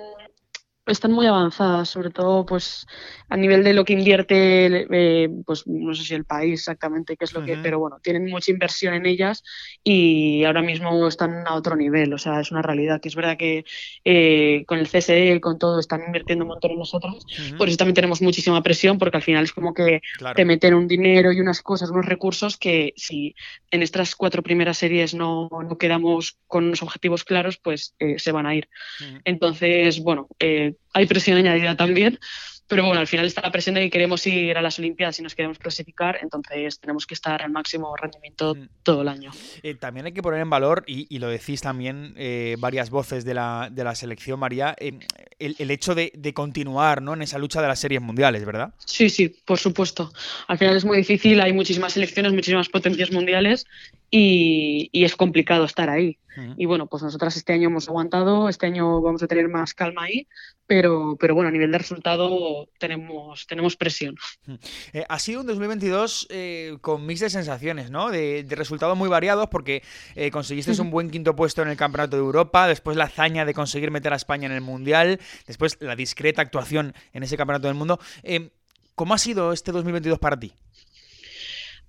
están 0.85 1.11
muy 1.11 1.25
avanzadas, 1.25 1.89
sobre 1.89 2.09
todo 2.09 2.45
pues 2.45 2.85
a 3.29 3.37
nivel 3.37 3.63
de 3.63 3.73
lo 3.73 3.85
que 3.85 3.93
invierte, 3.93 4.85
eh, 4.91 5.29
pues 5.45 5.65
no 5.65 5.93
sé 5.95 6.03
si 6.03 6.13
el 6.13 6.25
país 6.25 6.59
exactamente 6.59 7.17
qué 7.17 7.25
es 7.25 7.33
lo 7.33 7.43
que, 7.43 7.57
pero 7.57 7.79
bueno, 7.79 7.97
tienen 8.01 8.29
mucha 8.29 8.51
inversión 8.51 8.93
en 8.93 9.05
ellas 9.05 9.43
y 9.83 10.43
ahora 10.43 10.61
mismo 10.61 11.07
están 11.07 11.47
a 11.47 11.55
otro 11.55 11.75
nivel, 11.75 12.13
o 12.13 12.17
sea, 12.17 12.39
es 12.39 12.51
una 12.51 12.61
realidad 12.61 13.01
que 13.01 13.09
es 13.09 13.15
verdad 13.15 13.37
que 13.37 13.65
eh, 14.03 14.63
con 14.67 14.77
el 14.77 14.87
CSE, 14.87 15.39
con 15.41 15.57
todo, 15.57 15.79
están 15.79 16.03
invirtiendo 16.05 16.45
un 16.45 16.49
montón 16.49 16.71
en 16.71 16.79
nosotros, 16.79 17.25
por 17.57 17.67
eso 17.67 17.77
también 17.77 17.95
tenemos 17.95 18.21
muchísima 18.21 18.61
presión 18.61 18.97
porque 18.99 19.17
al 19.17 19.23
final 19.23 19.43
es 19.43 19.53
como 19.53 19.73
que 19.73 20.01
te 20.35 20.45
meten 20.45 20.75
un 20.75 20.87
dinero 20.87 21.31
y 21.31 21.41
unas 21.41 21.61
cosas, 21.61 21.89
unos 21.89 22.05
recursos 22.05 22.57
que 22.57 22.93
si 22.95 23.35
en 23.71 23.81
estas 23.81 24.15
cuatro 24.15 24.43
primeras 24.43 24.77
series 24.77 25.15
no, 25.15 25.49
no 25.51 25.77
quedamos 25.77 26.37
con 26.47 26.65
unos 26.65 26.83
objetivos 26.83 27.23
claros, 27.23 27.57
pues 27.57 27.95
eh, 27.99 28.19
se 28.19 28.31
van 28.31 28.45
a 28.45 28.55
ir. 28.55 28.69
Entonces, 29.23 29.99
bueno, 30.01 30.27
hay 30.93 31.05
presión 31.05 31.37
añadida 31.37 31.75
también, 31.75 32.19
pero 32.67 32.83
bueno, 32.83 32.99
al 32.99 33.07
final 33.07 33.25
está 33.27 33.41
la 33.41 33.51
presión 33.51 33.75
de 33.75 33.81
que 33.81 33.89
queremos 33.91 34.25
ir 34.25 34.57
a 34.57 34.61
las 34.61 34.79
Olimpiadas 34.79 35.19
y 35.19 35.21
nos 35.21 35.35
queremos 35.35 35.59
clasificar, 35.59 36.17
entonces 36.21 36.79
tenemos 36.79 37.05
que 37.05 37.13
estar 37.13 37.41
al 37.43 37.51
máximo 37.51 37.95
rendimiento 37.95 38.55
mm. 38.55 38.67
todo 38.81 39.03
el 39.03 39.07
año. 39.07 39.31
Eh, 39.61 39.75
también 39.75 40.07
hay 40.07 40.13
que 40.13 40.23
poner 40.23 40.41
en 40.41 40.49
valor, 40.49 40.83
y, 40.87 41.19
lo 41.19 41.27
decís 41.29 41.61
también 41.61 42.13
eh, 42.17 42.55
varias 42.59 42.89
voces 42.89 43.23
de 43.23 43.35
la, 43.35 43.69
de 43.71 43.83
la 43.83 43.93
selección, 43.93 44.39
María, 44.39 44.75
eh, 44.79 44.93
el, 45.37 45.71
hecho 45.71 45.93
de, 45.93 46.11
continuar 46.33 47.01
¿no? 47.01 47.13
en 47.13 47.21
esa 47.21 47.37
lucha 47.37 47.61
de 47.61 47.67
las 47.67 47.79
series 47.79 48.01
mundiales, 48.01 48.43
¿verdad? 48.45 48.73
Sí, 48.85 49.09
sí, 49.09 49.29
por 49.45 49.59
supuesto. 49.59 50.11
Al 50.47 50.57
final 50.57 50.75
es 50.75 50.85
muy 50.85 50.97
difícil, 50.97 51.41
hay 51.41 51.53
muchísimas 51.53 51.93
selecciones, 51.93 52.33
muchísimas 52.33 52.69
potencias 52.69 53.11
mundiales 53.11 53.67
y, 54.11 54.89
es 54.93 55.15
complicado 55.15 55.65
estar 55.65 55.89
ahí. 55.89 56.17
Y 56.57 56.65
bueno, 56.65 56.87
pues 56.87 57.01
nosotras 57.01 57.37
este 57.37 57.53
año 57.53 57.69
hemos 57.69 57.87
aguantado, 57.87 58.49
este 58.49 58.65
año 58.65 59.01
vamos 59.01 59.23
a 59.23 59.27
tener 59.27 59.47
más 59.47 59.73
calma 59.73 60.03
ahí, 60.03 60.27
pero, 60.67 61.15
pero 61.17 61.33
bueno, 61.33 61.47
a 61.47 61.51
nivel 61.51 61.71
de 61.71 61.77
resultado 61.77 62.67
tenemos, 62.77 63.47
tenemos 63.47 63.77
presión. 63.77 64.17
Eh, 64.91 65.05
ha 65.07 65.19
sido 65.19 65.39
un 65.41 65.47
2022 65.47 66.27
eh, 66.29 66.77
con 66.81 67.05
mix 67.05 67.21
de 67.21 67.29
sensaciones, 67.29 67.89
¿no? 67.89 68.11
De, 68.11 68.45
resultados 68.49 68.97
muy 68.97 69.07
variados 69.07 69.47
porque 69.47 69.81
eh, 70.15 70.29
conseguiste 70.29 70.79
un 70.81 70.91
buen 70.91 71.09
quinto 71.09 71.37
puesto 71.37 71.61
en 71.61 71.69
el 71.69 71.77
Campeonato 71.77 72.17
de 72.17 72.23
Europa, 72.23 72.67
después 72.67 72.97
la 72.97 73.05
hazaña 73.05 73.45
de 73.45 73.53
conseguir 73.53 73.91
meter 73.91 74.11
a 74.11 74.17
España 74.17 74.47
en 74.47 74.51
el 74.51 74.61
Mundial, 74.61 75.21
después 75.47 75.77
la 75.79 75.95
discreta 75.95 76.41
actuación 76.41 76.93
en 77.13 77.23
ese 77.23 77.37
Campeonato 77.37 77.67
del 77.67 77.75
Mundo. 77.75 77.97
¿Cómo 78.95 79.13
ha 79.13 79.17
sido 79.17 79.53
este 79.53 79.71
2022 79.71 80.19
para 80.19 80.37
ti? 80.37 80.53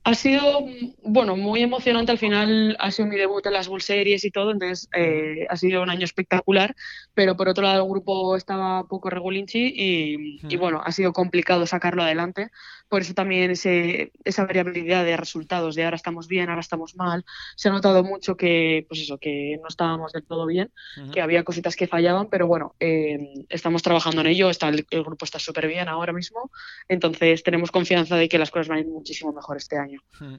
Ha 0.07 0.15
sido, 0.15 0.65
bueno, 1.03 1.35
muy 1.35 1.63
emocionante. 1.63 2.13
Al 2.13 2.19
final 2.19 2.77
ha 2.79 2.93
sido 2.93 3.09
mi 3.09 3.17
debut 3.17 3.45
en 3.45 3.55
las 3.55 3.67
World 3.67 3.83
Series 3.83 4.25
y 4.25 4.31
todo, 4.31 4.53
entonces 4.53 4.89
eh, 4.97 5.47
ha 5.51 5.57
sido 5.57 5.83
un 5.83 5.91
año 5.91 6.05
espectacular. 6.05 6.77
Pero 7.13 7.37
por 7.37 7.49
otro 7.49 7.65
lado, 7.65 7.83
el 7.83 7.91
grupo 7.91 8.37
estaba 8.37 8.85
poco 8.85 9.11
regulinchi 9.11 9.73
y, 9.75 10.39
y 10.49 10.57
bueno, 10.59 10.81
ha 10.85 10.93
sido 10.93 11.13
complicado 11.13 11.67
sacarlo 11.67 12.05
adelante. 12.05 12.51
Por 12.89 13.01
eso 13.01 13.15
también 13.15 13.51
ese, 13.51 14.13
esa 14.23 14.45
variabilidad 14.45 15.05
de 15.05 15.17
resultados, 15.17 15.75
de 15.75 15.83
ahora 15.83 15.97
estamos 15.97 16.29
bien, 16.29 16.51
ahora 16.51 16.61
estamos 16.61 16.95
mal. 16.95 17.25
Se 17.57 17.69
ha 17.69 17.73
notado 17.73 18.05
mucho 18.05 18.37
que, 18.37 18.87
pues 18.89 19.01
eso, 19.01 19.19
que 19.19 19.59
no 19.61 19.67
estábamos 19.67 20.13
del 20.13 20.23
todo 20.23 20.47
bien, 20.47 20.71
que 21.13 21.21
había 21.21 21.43
cositas 21.43 21.75
que 21.75 21.89
fallaban, 21.89 22.29
pero 22.31 22.47
bueno, 22.47 22.77
eh, 22.79 23.19
estamos 23.49 23.83
trabajando 23.83 24.21
en 24.21 24.29
ello. 24.29 24.51
Está, 24.51 24.69
el, 24.69 24.87
el 24.91 25.03
grupo 25.03 25.25
está 25.25 25.41
súper 25.41 25.67
bien 25.67 25.89
ahora 25.89 26.13
mismo, 26.13 26.53
entonces 26.89 27.43
tenemos 27.43 27.73
confianza 27.73 28.15
de 28.15 28.29
que 28.29 28.39
las 28.39 28.53
cosas 28.53 28.69
van 28.69 28.79
a 28.79 28.81
ir 28.83 28.87
muchísimo 28.87 29.33
mejor 29.33 29.57
este 29.57 29.77
año. 29.77 29.96
Año. 29.97 30.37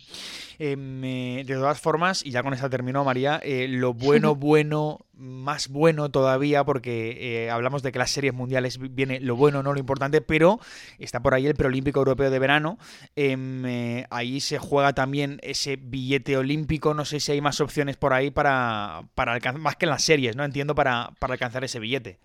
Em, 0.59 1.03
eh, 1.03 1.43
de 1.45 1.55
todas 1.55 1.79
formas, 1.79 2.25
y 2.25 2.31
ya 2.31 2.43
con 2.43 2.53
esta 2.53 2.69
terminó 2.69 3.03
María, 3.03 3.39
eh, 3.43 3.67
lo 3.67 3.93
bueno, 3.93 4.35
bueno, 4.35 4.99
más 5.13 5.67
bueno 5.67 6.09
todavía, 6.09 6.63
porque 6.63 7.45
eh, 7.45 7.49
hablamos 7.49 7.83
de 7.83 7.91
que 7.91 7.99
las 7.99 8.11
series 8.11 8.33
mundiales 8.33 8.79
viene 8.79 9.19
lo 9.19 9.35
bueno, 9.35 9.63
no 9.63 9.73
lo 9.73 9.79
importante, 9.79 10.21
pero 10.21 10.59
está 10.99 11.21
por 11.21 11.33
ahí 11.33 11.47
el 11.47 11.55
preolímpico 11.55 11.99
europeo 11.99 12.29
de 12.29 12.39
verano. 12.39 12.77
Em, 13.15 13.63
ahí 14.09 14.39
se 14.39 14.57
juega 14.57 14.93
también 14.93 15.39
ese 15.43 15.75
billete 15.75 16.37
olímpico. 16.37 16.93
No 16.93 17.05
sé 17.05 17.19
si 17.19 17.31
hay 17.31 17.41
más 17.41 17.61
opciones 17.61 17.97
por 17.97 18.13
ahí 18.13 18.31
para, 18.31 19.03
para 19.15 19.33
alcanzar, 19.33 19.61
más 19.61 19.75
que 19.75 19.85
en 19.85 19.91
las 19.91 20.03
series, 20.03 20.35
¿no? 20.35 20.43
Entiendo, 20.43 20.75
para, 20.75 21.11
para 21.19 21.33
alcanzar 21.33 21.63
ese 21.63 21.79
billete. 21.79 22.19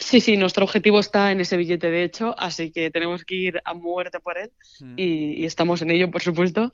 Sí, 0.00 0.20
sí, 0.20 0.36
nuestro 0.36 0.64
objetivo 0.64 1.00
está 1.00 1.32
en 1.32 1.40
ese 1.40 1.56
billete, 1.56 1.90
de 1.90 2.04
hecho, 2.04 2.34
así 2.38 2.70
que 2.70 2.90
tenemos 2.90 3.24
que 3.24 3.34
ir 3.34 3.60
a 3.64 3.74
muerte 3.74 4.20
por 4.20 4.38
él 4.38 4.52
mm. 4.80 4.94
y, 4.96 5.44
estamos 5.44 5.82
en 5.82 5.90
ello, 5.90 6.10
por 6.10 6.22
supuesto. 6.22 6.70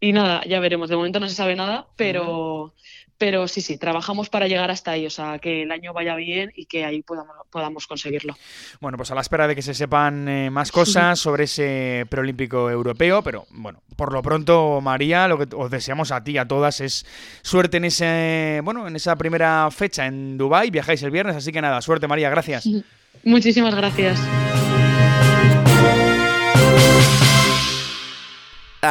Y 0.00 0.12
nada, 0.12 0.42
ya 0.46 0.60
veremos. 0.60 0.88
De 0.88 0.96
momento 0.96 1.20
no 1.20 1.28
se 1.28 1.34
sabe 1.34 1.56
nada, 1.56 1.86
pero, 1.96 2.72
pero 3.18 3.48
sí, 3.48 3.60
sí, 3.60 3.78
trabajamos 3.78 4.30
para 4.30 4.46
llegar 4.46 4.70
hasta 4.70 4.92
ahí, 4.92 5.06
o 5.06 5.10
sea, 5.10 5.40
que 5.40 5.62
el 5.62 5.72
año 5.72 5.92
vaya 5.92 6.14
bien 6.14 6.52
y 6.54 6.66
que 6.66 6.84
ahí 6.84 7.02
podamos, 7.02 7.34
podamos 7.50 7.86
conseguirlo. 7.88 8.36
Bueno, 8.80 8.96
pues 8.96 9.10
a 9.10 9.16
la 9.16 9.22
espera 9.22 9.48
de 9.48 9.56
que 9.56 9.62
se 9.62 9.74
sepan 9.74 10.28
eh, 10.28 10.50
más 10.50 10.70
cosas 10.70 11.18
sobre 11.18 11.44
ese 11.44 12.06
preolímpico 12.08 12.70
europeo, 12.70 13.22
pero 13.22 13.46
bueno, 13.50 13.82
por 13.96 14.12
lo 14.12 14.22
pronto, 14.22 14.80
María, 14.80 15.26
lo 15.26 15.36
que 15.38 15.54
os 15.56 15.70
deseamos 15.70 16.12
a 16.12 16.22
ti 16.22 16.32
y 16.32 16.38
a 16.38 16.46
todas 16.46 16.80
es 16.80 17.04
suerte 17.42 17.78
en 17.78 17.86
ese, 17.86 18.60
bueno, 18.62 18.86
en 18.86 18.94
esa 18.94 19.16
primera 19.16 19.68
fecha 19.72 20.06
en 20.06 20.38
Dubai, 20.38 20.70
viajáis 20.70 21.02
el 21.02 21.10
viernes, 21.10 21.34
así 21.34 21.50
que 21.50 21.60
nada, 21.60 21.82
suerte 21.82 22.06
María, 22.06 22.30
gracias. 22.30 22.68
Muchísimas 23.24 23.74
gracias. 23.74 24.20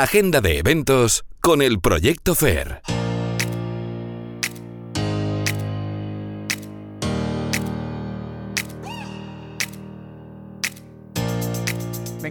Agenda 0.04 0.42
de 0.42 0.60
eventos 0.60 1.26
con 1.42 1.62
el 1.62 1.80
Proyecto 1.80 2.36
FAIR. 2.36 2.82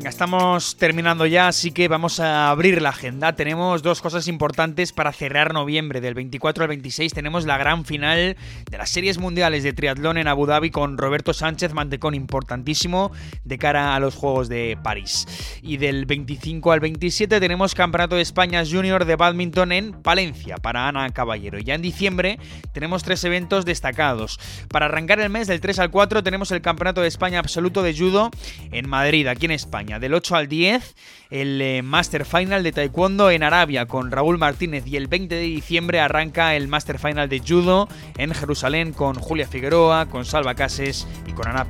Estamos 0.06 0.76
terminando 0.76 1.26
ya, 1.26 1.48
así 1.48 1.72
que 1.72 1.88
vamos 1.88 2.20
a 2.20 2.48
abrir 2.50 2.80
la 2.80 2.90
agenda. 2.90 3.34
Tenemos 3.34 3.82
dos 3.82 4.00
cosas 4.00 4.28
importantes 4.28 4.92
para 4.92 5.12
cerrar 5.12 5.52
noviembre. 5.52 6.00
Del 6.00 6.14
24 6.14 6.62
al 6.62 6.68
26 6.68 7.12
tenemos 7.12 7.44
la 7.44 7.58
gran 7.58 7.84
final 7.84 8.36
de 8.70 8.78
las 8.78 8.88
series 8.88 9.18
mundiales 9.18 9.64
de 9.64 9.72
triatlón 9.72 10.16
en 10.16 10.28
Abu 10.28 10.46
Dhabi 10.46 10.70
con 10.70 10.96
Roberto 10.96 11.34
Sánchez, 11.34 11.72
mantecón 11.74 12.14
importantísimo 12.14 13.10
de 13.42 13.58
cara 13.58 13.96
a 13.96 14.00
los 14.00 14.14
Juegos 14.14 14.48
de 14.48 14.78
París. 14.80 15.26
Y 15.60 15.78
del 15.78 16.06
25 16.06 16.70
al 16.70 16.78
27 16.78 17.40
tenemos 17.40 17.74
Campeonato 17.74 18.14
de 18.14 18.22
España 18.22 18.62
Junior 18.64 19.06
de 19.06 19.16
Badminton 19.16 19.72
en 19.72 19.92
Palencia 19.92 20.56
para 20.58 20.86
Ana 20.86 21.10
Caballero. 21.10 21.58
Y 21.58 21.64
ya 21.64 21.74
en 21.74 21.82
diciembre 21.82 22.38
tenemos 22.72 23.02
tres 23.02 23.24
eventos 23.24 23.64
destacados. 23.64 24.38
Para 24.68 24.86
arrancar 24.86 25.18
el 25.18 25.30
mes 25.30 25.48
del 25.48 25.60
3 25.60 25.80
al 25.80 25.90
4 25.90 26.22
tenemos 26.22 26.52
el 26.52 26.62
Campeonato 26.62 27.00
de 27.00 27.08
España 27.08 27.40
Absoluto 27.40 27.82
de 27.82 27.92
Judo 27.92 28.30
en 28.70 28.88
Madrid, 28.88 29.26
aquí 29.26 29.46
en 29.46 29.50
Del 29.98 30.14
8 30.14 30.36
al 30.36 30.48
10, 30.48 30.94
el 31.30 31.60
eh, 31.60 31.82
Master 31.82 32.24
Final 32.24 32.62
de 32.62 32.72
Taekwondo 32.72 33.30
en 33.30 33.42
Arabia 33.42 33.86
con 33.86 34.10
Raúl 34.10 34.38
Martínez 34.38 34.86
y 34.86 34.96
el 34.96 35.06
20 35.06 35.34
de 35.34 35.40
diciembre 35.42 36.00
arranca 36.00 36.54
el 36.54 36.68
Master 36.68 36.98
Final 36.98 37.28
de 37.28 37.40
Judo 37.40 37.88
en 38.16 38.34
Jerusalén 38.34 38.92
con 38.92 39.16
Julia 39.16 39.48
Figueroa, 39.48 40.06
con 40.06 40.24
Salva 40.24 40.54
Cases 40.54 41.06
y 41.26 41.32
con 41.32 41.48
Ana. 41.48 41.66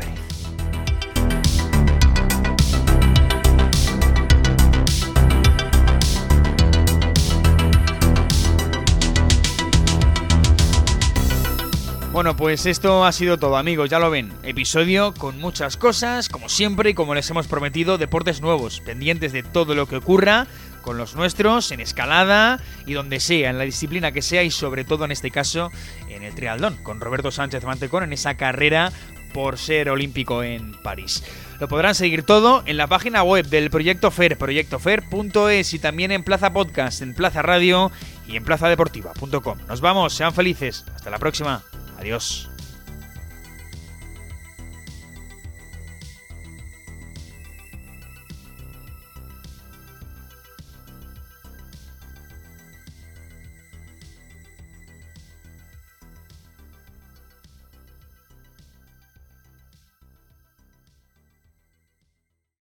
Bueno, 12.16 12.34
pues 12.34 12.64
esto 12.64 13.04
ha 13.04 13.12
sido 13.12 13.38
todo, 13.38 13.58
amigos, 13.58 13.90
ya 13.90 13.98
lo 13.98 14.08
ven. 14.08 14.32
Episodio 14.42 15.12
con 15.12 15.38
muchas 15.38 15.76
cosas, 15.76 16.30
como 16.30 16.48
siempre 16.48 16.88
y 16.88 16.94
como 16.94 17.14
les 17.14 17.28
hemos 17.28 17.46
prometido, 17.46 17.98
deportes 17.98 18.40
nuevos, 18.40 18.80
pendientes 18.80 19.34
de 19.34 19.42
todo 19.42 19.74
lo 19.74 19.84
que 19.86 19.96
ocurra 19.96 20.46
con 20.80 20.96
los 20.96 21.14
nuestros, 21.14 21.72
en 21.72 21.80
escalada 21.80 22.58
y 22.86 22.94
donde 22.94 23.20
sea, 23.20 23.50
en 23.50 23.58
la 23.58 23.64
disciplina 23.64 24.12
que 24.12 24.22
sea 24.22 24.44
y 24.44 24.50
sobre 24.50 24.84
todo 24.84 25.04
en 25.04 25.12
este 25.12 25.30
caso 25.30 25.70
en 26.08 26.22
el 26.22 26.34
triatlón, 26.34 26.78
con 26.82 27.02
Roberto 27.02 27.30
Sánchez 27.30 27.64
Mantecón 27.64 28.04
en 28.04 28.14
esa 28.14 28.34
carrera 28.38 28.92
por 29.34 29.58
ser 29.58 29.90
olímpico 29.90 30.42
en 30.42 30.72
París. 30.80 31.22
Lo 31.60 31.68
podrán 31.68 31.94
seguir 31.94 32.22
todo 32.22 32.62
en 32.64 32.78
la 32.78 32.86
página 32.86 33.24
web 33.24 33.44
del 33.44 33.68
Proyecto 33.68 34.10
FER, 34.10 34.38
proyectofer.es 34.38 35.74
y 35.74 35.78
también 35.78 36.12
en 36.12 36.24
Plaza 36.24 36.54
Podcast, 36.54 37.02
en 37.02 37.14
Plaza 37.14 37.42
Radio 37.42 37.92
y 38.26 38.38
en 38.38 38.44
plazadeportiva.com. 38.44 39.58
Nos 39.68 39.82
vamos, 39.82 40.14
sean 40.14 40.32
felices. 40.32 40.86
Hasta 40.94 41.10
la 41.10 41.18
próxima. 41.18 41.62
Adiós. 41.98 42.48